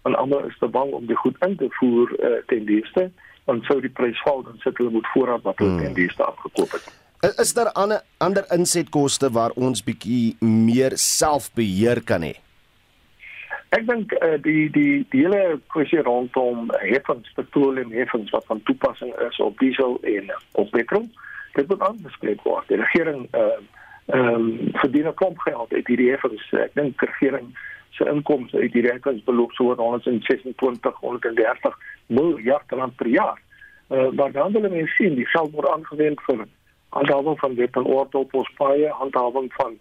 [0.03, 3.11] en almal is te bang om die goed in te voer uh, ten dieste
[3.49, 5.83] want sou die prys val dan sit hulle moet voorraad wat hulle hmm.
[5.85, 6.85] ten dieste afgekoop het.
[7.41, 12.35] Is daar ander ander insetkoste waar ons bietjie meer selfbeheer kan hê?
[13.71, 19.13] Ek dink uh, die die die hele kwessie rondom heffings, petroleum heffings wat van toepassing
[19.27, 21.05] is op diesel en op petrol,
[21.55, 22.67] dit moet aangespreek word.
[22.67, 23.61] Die regering uh,
[24.05, 26.51] ehm um, verdien 'n klomp geld uit hierdie heffings.
[26.51, 27.57] Ek dink regering
[27.89, 33.41] se inkomste uit hierdie heffings beloop so 126 130 miljard rand per jaar.
[33.87, 36.45] Eh uh, maar dan wil mense sien die geld word aangewend vir
[36.89, 39.77] handhawing van wet en orde op ons paaie, handhawing van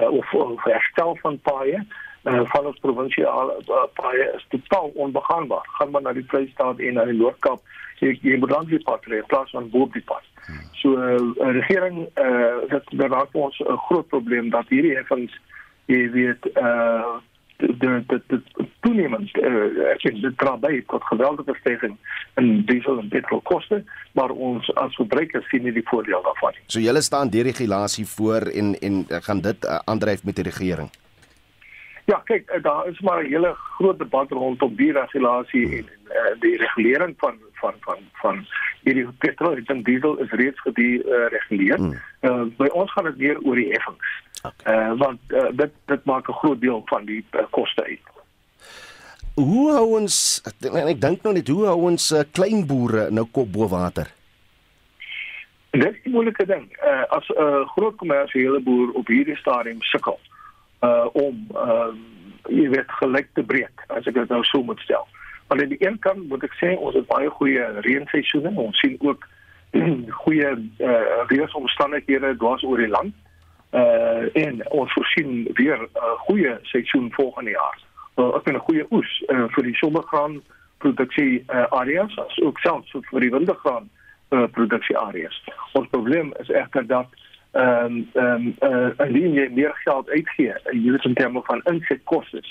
[0.00, 1.86] uh, of, of herstel van paaie.
[2.26, 5.68] Uh, van ons provinsiale uh, paaie is totaal onbegaanbaar.
[5.78, 7.60] Gaan maar na die Vrystaat en na die Noord-Kaap,
[8.00, 10.24] jy jy moet dan die pad ry in plaas van bo op die pad.
[10.80, 15.32] So uh, regering eh uh, dit raak ons 'n groot probleem dat hierdie heffings
[15.86, 17.16] jy weet uh,
[17.56, 18.42] de de de
[18.80, 21.98] toenemend uh, ek sê dit dra by tot geweldige stygings
[22.36, 26.64] in diesel en petrol koste maar ons as verbruikers sien nie die voordeel daarvan nie.
[26.66, 30.90] So julle staan die regulasie voor en en gaan dit uh, aandryf met die regering.
[32.06, 36.40] Ja, kyk, daar is maar 'n hele groot debat rondom die regulasie en, en uh,
[36.40, 38.46] die regulering van van van van
[38.82, 41.78] hierdie petrol en diesel is reeds gedireguleer.
[41.78, 44.12] Uh, uh, by ons gaan dit weer oor die heffings.
[44.42, 44.74] Okay.
[44.74, 48.06] Uh, want uh, dit dit maak 'n groot deel van die uh, koste uit.
[49.34, 53.26] Hoe hou ons en ek dink nou net hoe hou ons uh, klein boere nou
[53.32, 54.06] kop bo water?
[55.70, 56.70] Dit is 'n moeilike ding.
[56.84, 60.20] Uh, as 'n uh, groot kommersiële boer op hierdie stadium sukkel
[60.80, 61.92] uh om uh
[62.48, 65.06] jy weet gelyk te breek as ek dit nou so moet stel.
[65.48, 68.52] Maar aan die een kant moet ek sê ons het baie goeie reënseisoene.
[68.54, 69.26] Ons sien ook
[70.22, 73.14] goeie uh weeromstandighede dwars oor die land.
[73.70, 77.78] Uh en ons voorsien weer 'n uh, goeie seisoen volgende jaar.
[78.16, 80.42] Uh, ek het 'n goeie oes uh, vir die sonnegraan
[80.78, 83.88] produksie uh, areas as ook selfs vir die wintergraan
[84.30, 85.44] uh, produksie areas.
[85.72, 87.06] Ons probleem is egter dat
[87.56, 91.62] ehm um, ehm um, uh, 'n linie meer geld uitgee, jy weet in terme van
[91.64, 92.42] insetkoste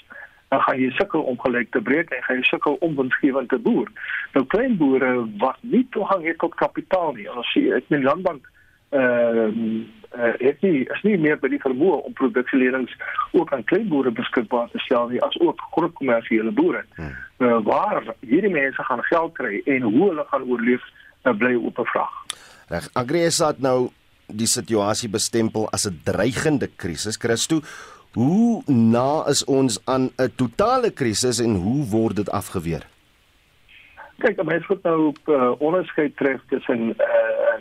[0.56, 3.60] dan gaan jy sukkel om gelyk te breek en gaan jy sukkel om winsgewend te
[3.60, 3.90] boer.
[4.34, 7.28] Nou klein boere wat nie toegang het tot kapitaal nie.
[7.32, 8.48] Ons sien ek min landbank
[8.96, 9.62] ehm
[10.16, 12.94] uh, het nie is nie meer by die vermoë om produksielenings
[13.36, 16.86] ook aan klein boere beskikbaar te stel nie as ook groot kommersiële boere.
[16.96, 17.12] Hmm.
[17.44, 20.86] Uh, waar hierdie mense gaan geld kry en hoe hulle gaan oorleef,
[21.26, 22.16] uh, bly op 'n vraag.
[22.72, 23.90] Reg, Agriesat nou
[24.28, 27.18] die situasie bestempel as 'n dreigende krisis.
[27.18, 27.62] Christo,
[28.16, 32.88] Hoe na is ons aan 'n totale krisis en hoe word dit afgeweer?
[34.18, 36.96] Kyk, mense moet nou op uh, onderskeid tref tussen uh,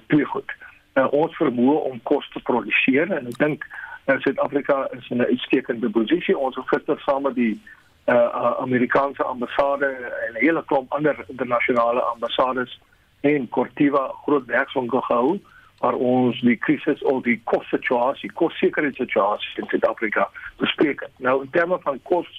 [0.07, 0.53] twee goed.
[0.95, 3.67] Uh, ons vermoë om kos te produseer en ek dink
[4.07, 6.39] uh, Suid-Afrika is in 'n uitstekende posisie.
[6.39, 7.61] Ons het gister saam met die
[8.07, 9.91] uh, Amerikaanse ambassade
[10.27, 12.79] en 'n hele klomp ander internasionale ambassades
[13.21, 15.41] en Cortiva groot werkswinkel gehou
[15.79, 20.29] waar ons die krisis of die kossituasie, kossekerheidssituasie in Suid-Afrika
[20.63, 21.07] bespreek.
[21.17, 22.31] Nou in terme van kos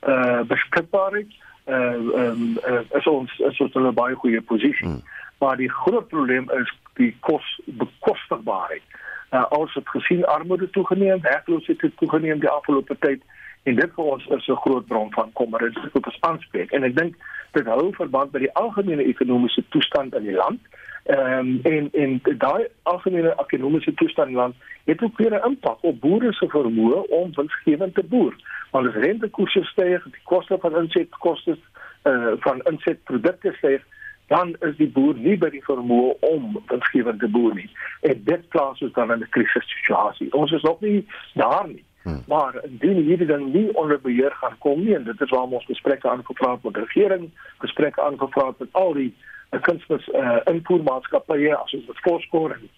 [0.00, 1.30] eh uh, beskikbaarheid
[1.64, 4.86] eh uh, um, uh, is ons is ons in 'n baie goeie posisie.
[4.86, 5.02] Hmm.
[5.38, 8.82] Maar die groot probleem is die kos bekostigbaarheid.
[9.30, 13.22] Uh, ons het gesien armoede toegeneem, werkloosheid het toegeneem die afgelope tyd
[13.62, 16.84] en dit vir ons is 'n groot bron van kommer en dit is aanspreek en
[16.84, 17.14] ek dink
[17.52, 20.60] dit hou verband met die algemene ekonomiese toestand in die land
[21.04, 25.78] ehm um, en en daai algemene ekonomiese toestand in land het ook weer 'n impak
[25.80, 28.34] op boere se vermoë om winsgewend te boer.
[28.70, 31.58] Want as rentekoerse styg die koste van insetkoste
[32.04, 33.82] uh, van insetprodukte styg
[34.26, 37.70] dan is die boer nie by die vermoë om winsgewend te boer nie.
[38.00, 40.32] En dit plaas ons dan in 'n krisissituasie.
[40.32, 41.84] Ons is nog nie daar nie.
[42.02, 42.22] Hmm.
[42.26, 45.64] Maar indien hierdie ding nie onder beheer gaan kom nie en dit is waarom ons
[45.64, 49.14] gesprekke aangevra het met die regering, gesprekke aangevra het met al die
[49.52, 52.68] uh, kunsmis uh, invoermaatskappye as ons met Foskor en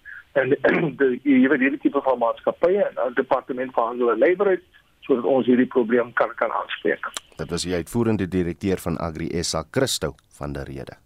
[0.41, 0.55] en
[1.01, 4.65] die jy weet hierdie tipe van maatskappye en die departement van handel en nywerheid
[5.07, 7.11] sodat ons hierdie probleem kan kan aanspreek.
[7.37, 11.01] Dit was die uitvoerende direkteur van Agri SA Christo van der Rede.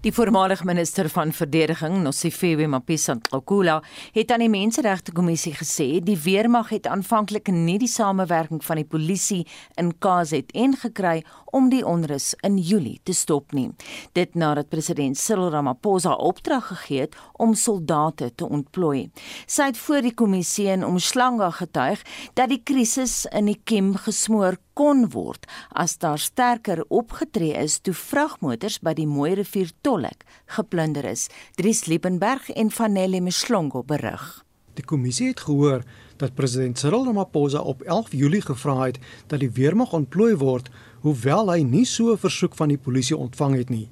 [0.00, 3.82] Die voormalige minister van verdediging, Nosifiwe Mapisa-Nqakula,
[4.14, 8.86] het aan die Menseregte Kommissie gesê die weermag het aanvanklik nie die samewerking van die
[8.88, 9.42] polisie
[9.76, 13.70] in KZN gekry om die onrus in Julie te stop nie.
[14.12, 19.10] Dit nadat president Cyril Ramaphosa opdrag gegee het om soldate te ontplooi.
[19.46, 22.02] Sy het voor die kommissie in Omslanga getuig
[22.34, 27.94] dat die krisis in die Kem gesmoor kon word as daar sterker opgetree is toe
[27.94, 30.24] vragmotors by die Mooi rivier Tollik
[30.56, 31.28] geplunder is.
[31.56, 34.40] Dries Liebenberg en Vanelli Mslongo berig.
[34.78, 35.82] Die kommissie het gehoor
[36.16, 41.50] dat president Cyril Ramaphosa op 11 Julie gevra het dat die weermag ontplooi word, hoewel
[41.52, 43.88] hy nie so 'n versoek van die polisie ontvang het nie.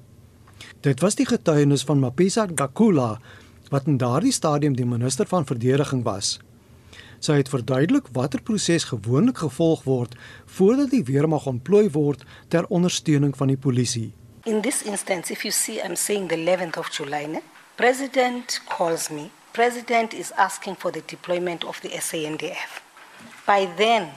[0.81, 3.21] Dit was die getuienis van Mapisa Gakula
[3.71, 6.39] wat in daardie stadium die minister van verdediging was.
[7.19, 10.15] Sy het verduidelik watter proses gewoonlik gevolg word
[10.47, 14.13] voordat die weermag ontplooi word ter ondersteuning van die polisie.
[14.45, 17.41] In this instance if you see I'm saying the 11th of July, ne?
[17.77, 19.31] President calls me.
[19.53, 22.83] President is asking for the deployment of the SANDF.
[23.47, 24.09] By then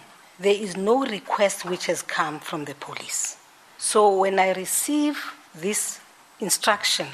[0.41, 3.37] there is no request which has come from the police.
[3.77, 5.19] So when I receive
[5.53, 5.99] this
[6.39, 7.07] instruction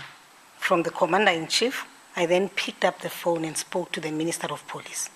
[0.57, 1.85] from the commander in chief,
[2.15, 5.09] I then picked up the phone and spoke to the minister of police.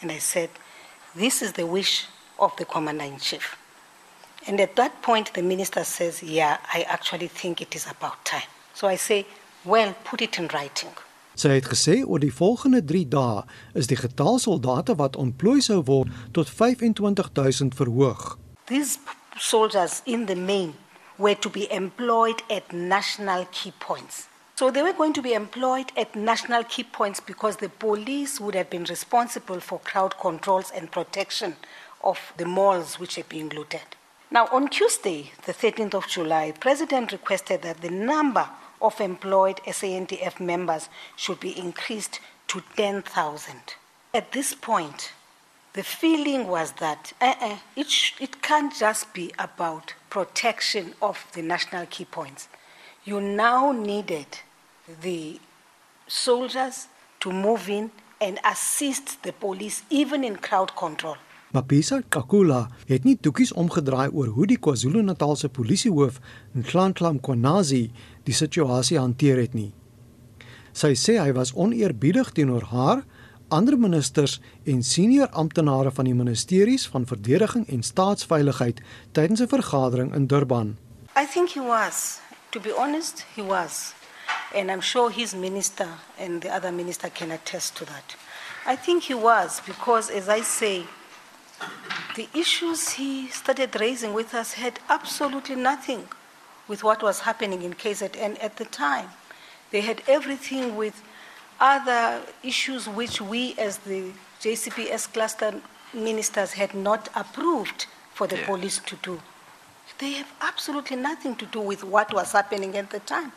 [0.00, 0.48] And I said,
[1.14, 2.06] This is the wish
[2.38, 3.56] of the commander in chief.
[4.46, 8.48] And at that point, the minister says, Yeah, I actually think it is about time.
[8.72, 9.26] So I say,
[9.64, 10.90] Well, put it in writing.
[11.40, 13.44] Sy het gesê oor die volgende 3 dae
[13.80, 18.36] is die getal soldate wat ontplooi sou word tot 25000 verhoog.
[18.68, 18.98] These
[19.38, 20.74] soldiers in the main
[21.16, 24.28] were to be employed at national key points.
[24.54, 28.54] So they were going to be employed at national key points because the police would
[28.54, 31.56] have been responsible for crowd controls and protection
[32.04, 33.96] of the malls which are being looted.
[34.30, 38.46] Now, on Tuesday, the 13th of July, President requested that the number
[38.80, 43.54] of employed SANDF members should be increased to 10,000.
[44.12, 45.12] At this point,
[45.72, 51.42] the feeling was that uh-uh, it, sh- it can't just be about protection of the
[51.42, 52.48] national key points.
[53.04, 54.26] You now needed
[55.00, 55.38] the
[56.08, 56.88] soldiers
[57.20, 61.16] to move in and assist the police even in crowd control.
[61.52, 66.20] Mapisa Kakula het nie toekies omgedraai oor hoe die KwaZulu-Natalse polisiehoof,
[66.54, 67.90] Nhlanhla Mkhwanazi,
[68.24, 69.72] die situasie hanteer het nie.
[70.72, 73.02] Sy sê hy was oneerbiedig teenoor haar,
[73.50, 78.80] ander ministers en senior amptenare van die ministeries van verdediging en staatsveiligheid
[79.12, 80.76] tydens 'n vergadering in Durban.
[81.16, 82.20] I think he was.
[82.50, 83.94] To be honest, he was.
[84.54, 85.88] And I'm sure his minister
[86.18, 88.16] and the other minister can attest to that.
[88.66, 90.84] I think he was because, as I say,
[92.14, 96.08] the issues he started raising with us had absolutely nothing
[96.70, 99.08] with what was happening in KZN at the time.
[99.72, 101.02] They had everything with
[101.58, 105.52] other issues which we, as the JCPS cluster
[105.92, 108.46] ministers, had not approved for the yeah.
[108.46, 109.20] police to do.
[109.98, 113.32] they have absolutely nothing to do with what was happening at the time.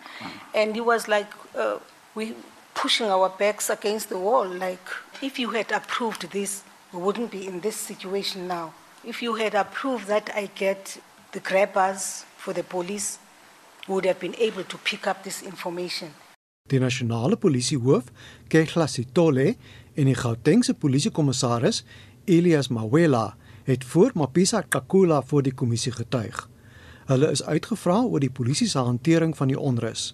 [0.60, 1.32] And it was like
[1.64, 1.80] uh,
[2.16, 2.36] we
[2.82, 4.48] pushing our backs against the wall.
[4.48, 4.88] Like,
[5.22, 8.74] if you had approved this, we wouldn't be in this situation now.
[9.04, 10.98] If you had approved that I get
[11.34, 13.20] the grabbers for the police,
[13.88, 16.10] would have been able to pick up this information.
[16.70, 18.04] Die nasionale polisiehoof,
[18.48, 19.56] Kehla Sitole,
[19.94, 21.84] en die Gautengse polisiekommissaris,
[22.26, 26.50] Elias Mawela, het voor Mapisa Kakula voor die kommissie getuig.
[27.06, 30.14] Hulle is uitgevra oor die polisie se hantering van die onrus.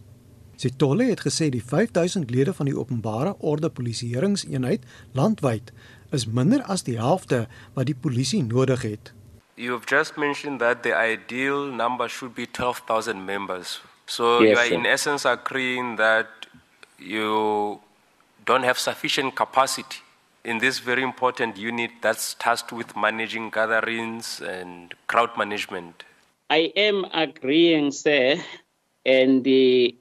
[0.59, 5.71] Sitole het gesê die 5000 lede van die openbare orde polisieeringseenheid landwyd
[6.11, 7.45] is minder as die helfte
[7.77, 9.13] wat die polisie nodig het.
[9.59, 13.81] You've just mentioned that the ideal number should be 12,000 members.
[14.07, 14.75] So Yes, you are sir.
[14.75, 16.27] in essence agreeing that
[16.97, 17.81] you
[18.45, 19.97] don't have sufficient capacity
[20.45, 26.05] in this very important unit that's tasked with managing gatherings and crowd management.
[26.49, 28.37] I am agreeing, sir,
[29.05, 29.91] and uh,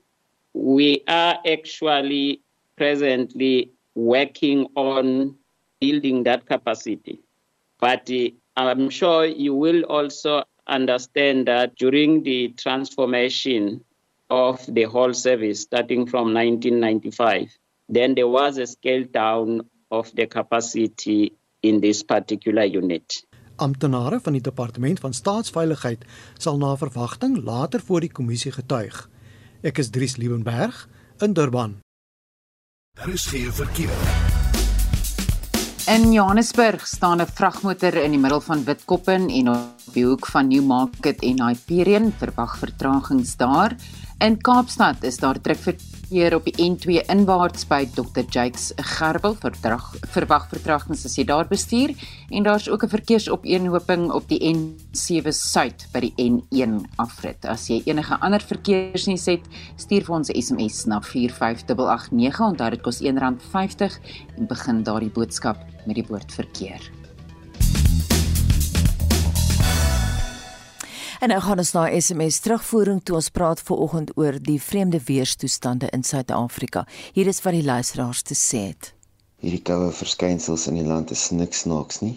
[0.55, 2.43] we are actually
[2.77, 5.35] presently working on
[5.81, 7.19] building that capacity.
[7.81, 8.29] But uh,
[8.67, 13.85] I'm sure you will also understand that during the transformation
[14.31, 17.57] of the whole service starting from 1995,
[17.89, 21.33] then there was a scale down of the capacity
[21.63, 23.25] in this particular unit.
[23.57, 26.05] Amptenare van die departement van staatsveiligheid
[26.39, 29.09] sal na verwagting later voor die kommissie getuig.
[29.63, 30.87] Ek is Dries Liebenberg
[31.19, 31.79] in Durban.
[32.95, 34.28] Daar is geen verkeer.
[35.89, 40.49] In Johannesburg staan 'n vragmotor in die middel van Witkoppen en op die hoek van
[40.49, 43.73] Newmarket en Hyperion verwag vertragings daar.
[44.19, 49.93] In Kaapstad is daar druk verkeer op die N2 inwaarts by Dr Jakes Gerwel vertrag
[50.11, 51.93] verwag vertragings as jy daar bestuur
[52.35, 57.45] en daar's ook 'n verkeersopeenhoping op die N7 suid by die N1 afrit.
[57.47, 59.47] As jy enige ander verkeersnuus het,
[59.77, 62.41] stuur vir ons 'n SMS na 45889.
[62.41, 64.01] Onthou dit kos R1.50
[64.37, 66.98] en begin daardie boodskap met die woord verkeer.
[71.19, 75.89] En nou gaan ons na SMS terugvoering toe ons praat vanoggend oor die vreemde weerstoestande
[75.91, 76.85] in Suid-Afrika.
[77.17, 78.93] Hier is wat die luisteraars te sê het.
[79.43, 82.15] Hierdie koue verskynsels in die land is niks snaaks nie.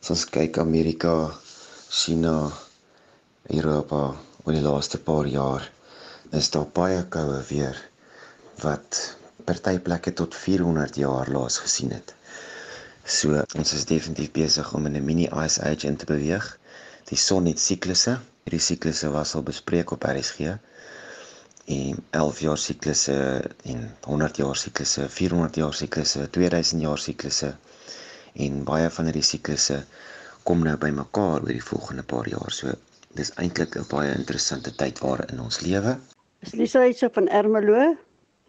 [0.00, 1.12] As ons kyk Amerika,
[1.92, 2.48] China,
[3.52, 4.00] Europa
[4.46, 5.68] oor die laaste paar jaar
[6.32, 7.76] is daar baie koue weer
[8.64, 9.02] wat
[9.44, 12.14] party plekke tot 400 jaar laas gesien het.
[13.04, 16.48] So ons is definitief besig om in 'n mini ice age in te beweeg.
[17.08, 18.18] Die son het siklusse.
[18.44, 20.52] Hierdie siklusse was al bespreek op RSG.
[21.68, 23.16] En 11 jaar siklusse
[23.64, 27.54] en 100 jaar siklusse, 400 jaar siklusse, 2000 jaar siklusse.
[28.36, 29.82] En baie van hierdie siklusse
[30.48, 32.52] kom nou bymekaar oor die volgende paar jaar.
[32.52, 32.76] So
[33.16, 35.96] dis eintlik 'n baie interessante tyd waarin ons lewe.
[36.44, 37.96] Is Lisa hierso van Ermelo?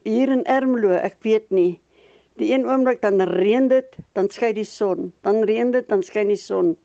[0.03, 1.79] Hier in Ermelo, ek weet nie.
[2.39, 5.11] Die een oomblik dan reën dit, dan skyn die son.
[5.21, 6.77] Dan reën dit, dan skyn die son.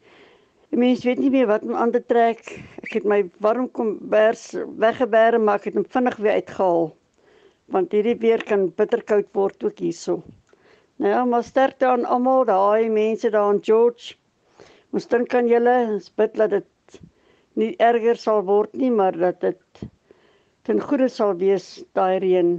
[0.75, 2.41] Die mens weet nie meer wat om aan te trek.
[2.83, 4.41] Ek het my warm kombers
[4.83, 6.89] weggebêre, maar ek het hom vinnig weer uitgehaal.
[7.70, 10.16] Want hierdie weer kan bitterkoud word ook hierso.
[10.99, 14.16] Nou ja, maar sterkte aan almal, daai mense daar in George.
[14.91, 16.99] Ons dink aan julle, ons bid dat dit
[17.62, 19.85] nie erger sal word nie, maar dat dit
[20.66, 22.51] ten goeie sal wees daai reën.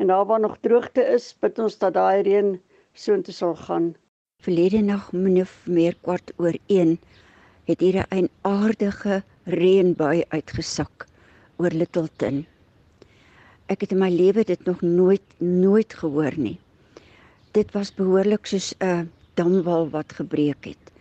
[0.00, 2.54] En daar waar nog droogte is, bid ons dat daai reën
[2.96, 3.92] soontoe sal gaan.
[4.40, 6.96] Verlede nag min of meer kwart oor 1
[7.66, 11.06] het hier 'n aardige reënbui uitgesak
[11.56, 12.46] oor Littleton.
[13.66, 16.58] Ek het in my lewe dit nog nooit nooit gehoor nie.
[17.50, 20.92] Dit was behoorlik soos 'n damwal wat gebreek het.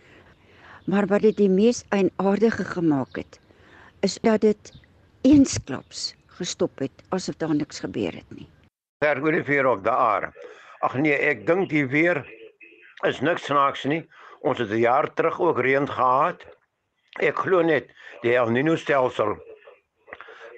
[0.86, 3.40] Maar wat dit die mees eienaardige gemaak het,
[4.00, 4.74] is dat dit
[5.22, 8.48] eensklaps gestop het asof daar niks gebeur het nie.
[9.00, 10.34] Ver weer op daar.
[10.80, 12.26] Ag nee, ek dink die weer
[13.04, 14.06] is niks snaaks nie.
[14.46, 16.46] Ons het 'n jaar terug ook reën gehad.
[17.20, 17.90] Ek glo net
[18.22, 19.38] die El Niño stelsel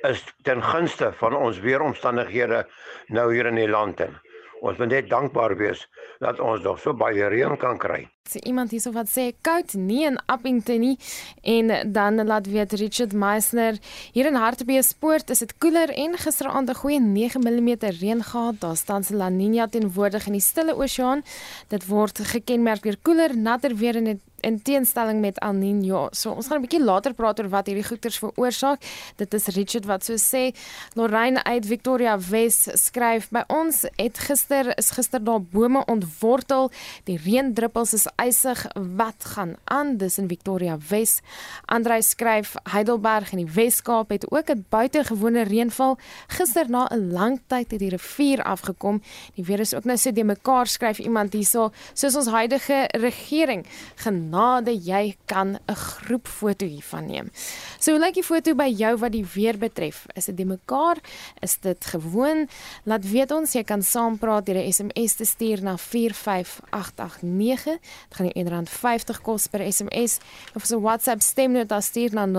[0.03, 2.67] is ten gunste van ons weeromstandighede
[3.07, 4.17] nou hier in die land in.
[4.61, 5.87] Ons moet net dankbaar wees
[6.19, 8.07] dat ons nog so baie reën kan kry.
[8.35, 10.97] Iemand hierso wat sê koud nie in Appington nie
[11.41, 13.77] en dan laat weet Richard Meisner
[14.13, 18.77] hier in Hartbeespoort is dit koeler en gisteraand 'n goeie 9 mm reën gehad daar
[18.77, 21.23] staan se La Niña teenwoordig in die Stille Oseaan
[21.67, 26.07] dit word gekenmerk deur koeler natter weer in het in teenstelling met El Niño.
[26.11, 28.81] So ons gaan 'n bietjie later praat oor wat hierdie goeters veroorsaak.
[29.15, 30.53] Dit is Richard wat so sê.
[30.93, 36.71] Lorraine uit Victoria Wes skryf by ons het gister is gister daar bome ontwortel.
[37.03, 38.65] Die reendruppels is ysig
[38.97, 41.19] wat gaan aan dis in Victoria Wes.
[41.65, 45.97] Andrei skryf Heidelberg in die Wes-Kaap het ook 'n buitengewone reënval
[46.27, 49.01] gister na 'n lang tyd uit die rivier afgekom.
[49.35, 53.65] Die weer is ook nou so de mekaar skryf iemand hierso soos ons huidige regering
[53.95, 57.31] genade jy kan 'n groepfoto hiervan neem.
[57.79, 60.05] So lyk die foto by jou wat die weer betref?
[60.15, 60.97] Is dit de mekaar?
[61.41, 62.47] Is dit gewoon?
[62.83, 67.77] Laat weet ons jy kan saampraat deur 'n SMS te stuur na 45889.
[68.07, 70.17] Dit gaan jou R1.50 kos per SMS
[70.55, 72.33] of so WhatsApp stemnota stuur na 0765366961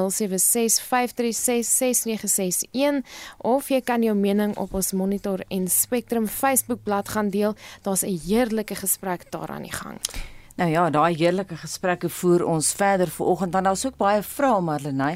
[3.39, 7.55] of jy kan jou mening op ons Monitor en Spectrum Facebookblad gaan deel.
[7.83, 10.01] Daar's 'n heerlike gesprek daar aan die gang.
[10.59, 15.13] Nou ja, daai heerlike gesprekke voer ons verder vanoggend want daar's ook baie vrae Marlenae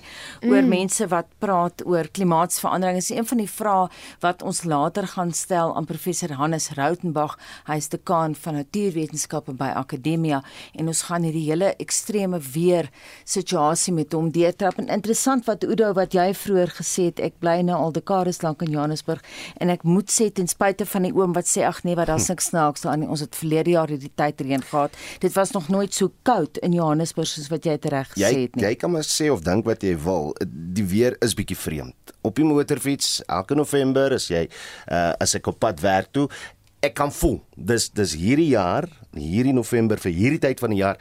[0.46, 0.68] oor mm.
[0.70, 3.00] mense wat praat oor klimaatsverandering.
[3.00, 3.88] Dis een van die vrae
[4.22, 7.34] wat ons later gaan stel aan professor Hannes Rautenbach.
[7.66, 10.44] Hy is dekaan van natuurwetenskappe by Akademia
[10.78, 12.92] en ons gaan hierdie hele ekstreme weer
[13.24, 14.78] situasie met hom deurtrap.
[14.78, 18.62] En interessant wat Udo wat jy vroeër gesê het, ek bly nou al dekades lank
[18.62, 19.26] in Johannesburg
[19.58, 22.30] en ek moet sê ten spyte van die oom wat sê ag nee, wat daar's
[22.30, 23.08] niks snaaks daarin.
[23.10, 24.94] Ons het verlede jaar hierdie tyd reën gehad.
[25.18, 28.56] Dit dit was nog nooit so koud in Johannesburg soos wat jy reg gesê het
[28.56, 28.64] nie.
[28.66, 32.12] Jy kan maar sê of dink wat jy wil, die weer is bietjie vreemd.
[32.20, 36.26] Op die motorfiets elke November as jy uh, as ek op pad werk toe,
[36.84, 41.00] ek kan voel dis dis hierdie jaar, hierdie November vir hierdie tyd van die jaar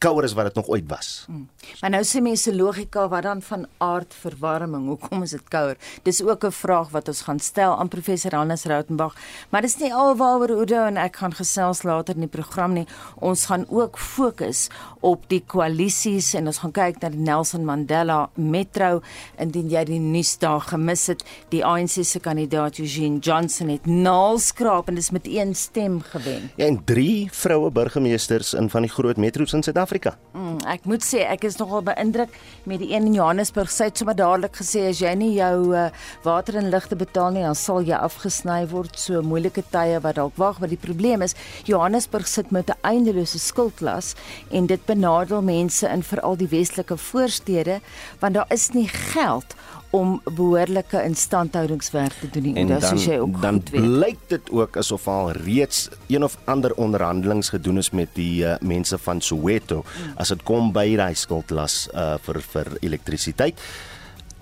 [0.00, 1.26] kouer as wat dit nog ooit was.
[1.28, 1.44] Hmm.
[1.80, 5.76] Maar nou sê mense logika wat dan van aardverwarming, hoekom is dit kouer?
[6.02, 9.16] Dis ook 'n vraag wat ons gaan stel aan professor Hannes Rautenbach,
[9.50, 12.86] maar dis nie alwaaroor Oudo en ek gaan gesels later in die program nie.
[13.18, 14.68] Ons gaan ook fokus
[15.00, 19.02] op die koalisies en ons gaan kyk na die Nelson Mandela Metro
[19.38, 21.24] indien jy die nuus daar gemis het.
[21.48, 26.50] Die ANC se kandidaat Eugene Johnson het naalskraap en dis met een stem gewen.
[26.56, 30.16] Ja, en drie vroue burgemeesters in van die groot metro's in Suid-Afrika.
[30.32, 32.34] Mm, ek moet sê ek is nogal beïndruk
[32.64, 33.70] met die een in Johannesburg.
[33.70, 35.88] Sy het sommer dadelik gesê as jy nie jou uh,
[36.22, 38.98] water en ligte betaal nie, dan sal jy afgesny word.
[38.98, 41.34] So moeilike tye wat dalk wag, maar die probleem is
[41.64, 44.14] Johannesburg sit met 'n eindelose skuldlas
[44.50, 47.80] en dit benadeel mense in veral die westelike voorstede
[48.20, 49.54] want daar is nie geld
[49.90, 52.66] om behoorlike instandhoudingswerk te doen nie.
[52.66, 57.50] Dan soos jy ook dan blyk dit ook asof al reeds een of ander onderhandelings
[57.50, 60.12] gedoen is met die uh, mense van Soweto hmm.
[60.22, 63.58] as dit kom by daai skuldlas uh, vir vir elektrisiteit.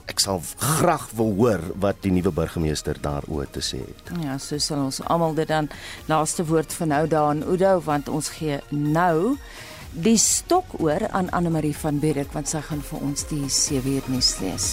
[0.09, 4.13] Ek sal graag wil hoor wat die nuwe burgemeester daaroor te sê het.
[4.25, 5.69] Ja, so sal ons almal dit dan
[6.09, 9.37] laaste woord van nou daan Oudo want ons gee nou
[9.93, 13.97] die stok oor aan Anne Marie van Berg want sy gaan vir ons die 7
[13.97, 14.73] uur nuus lees.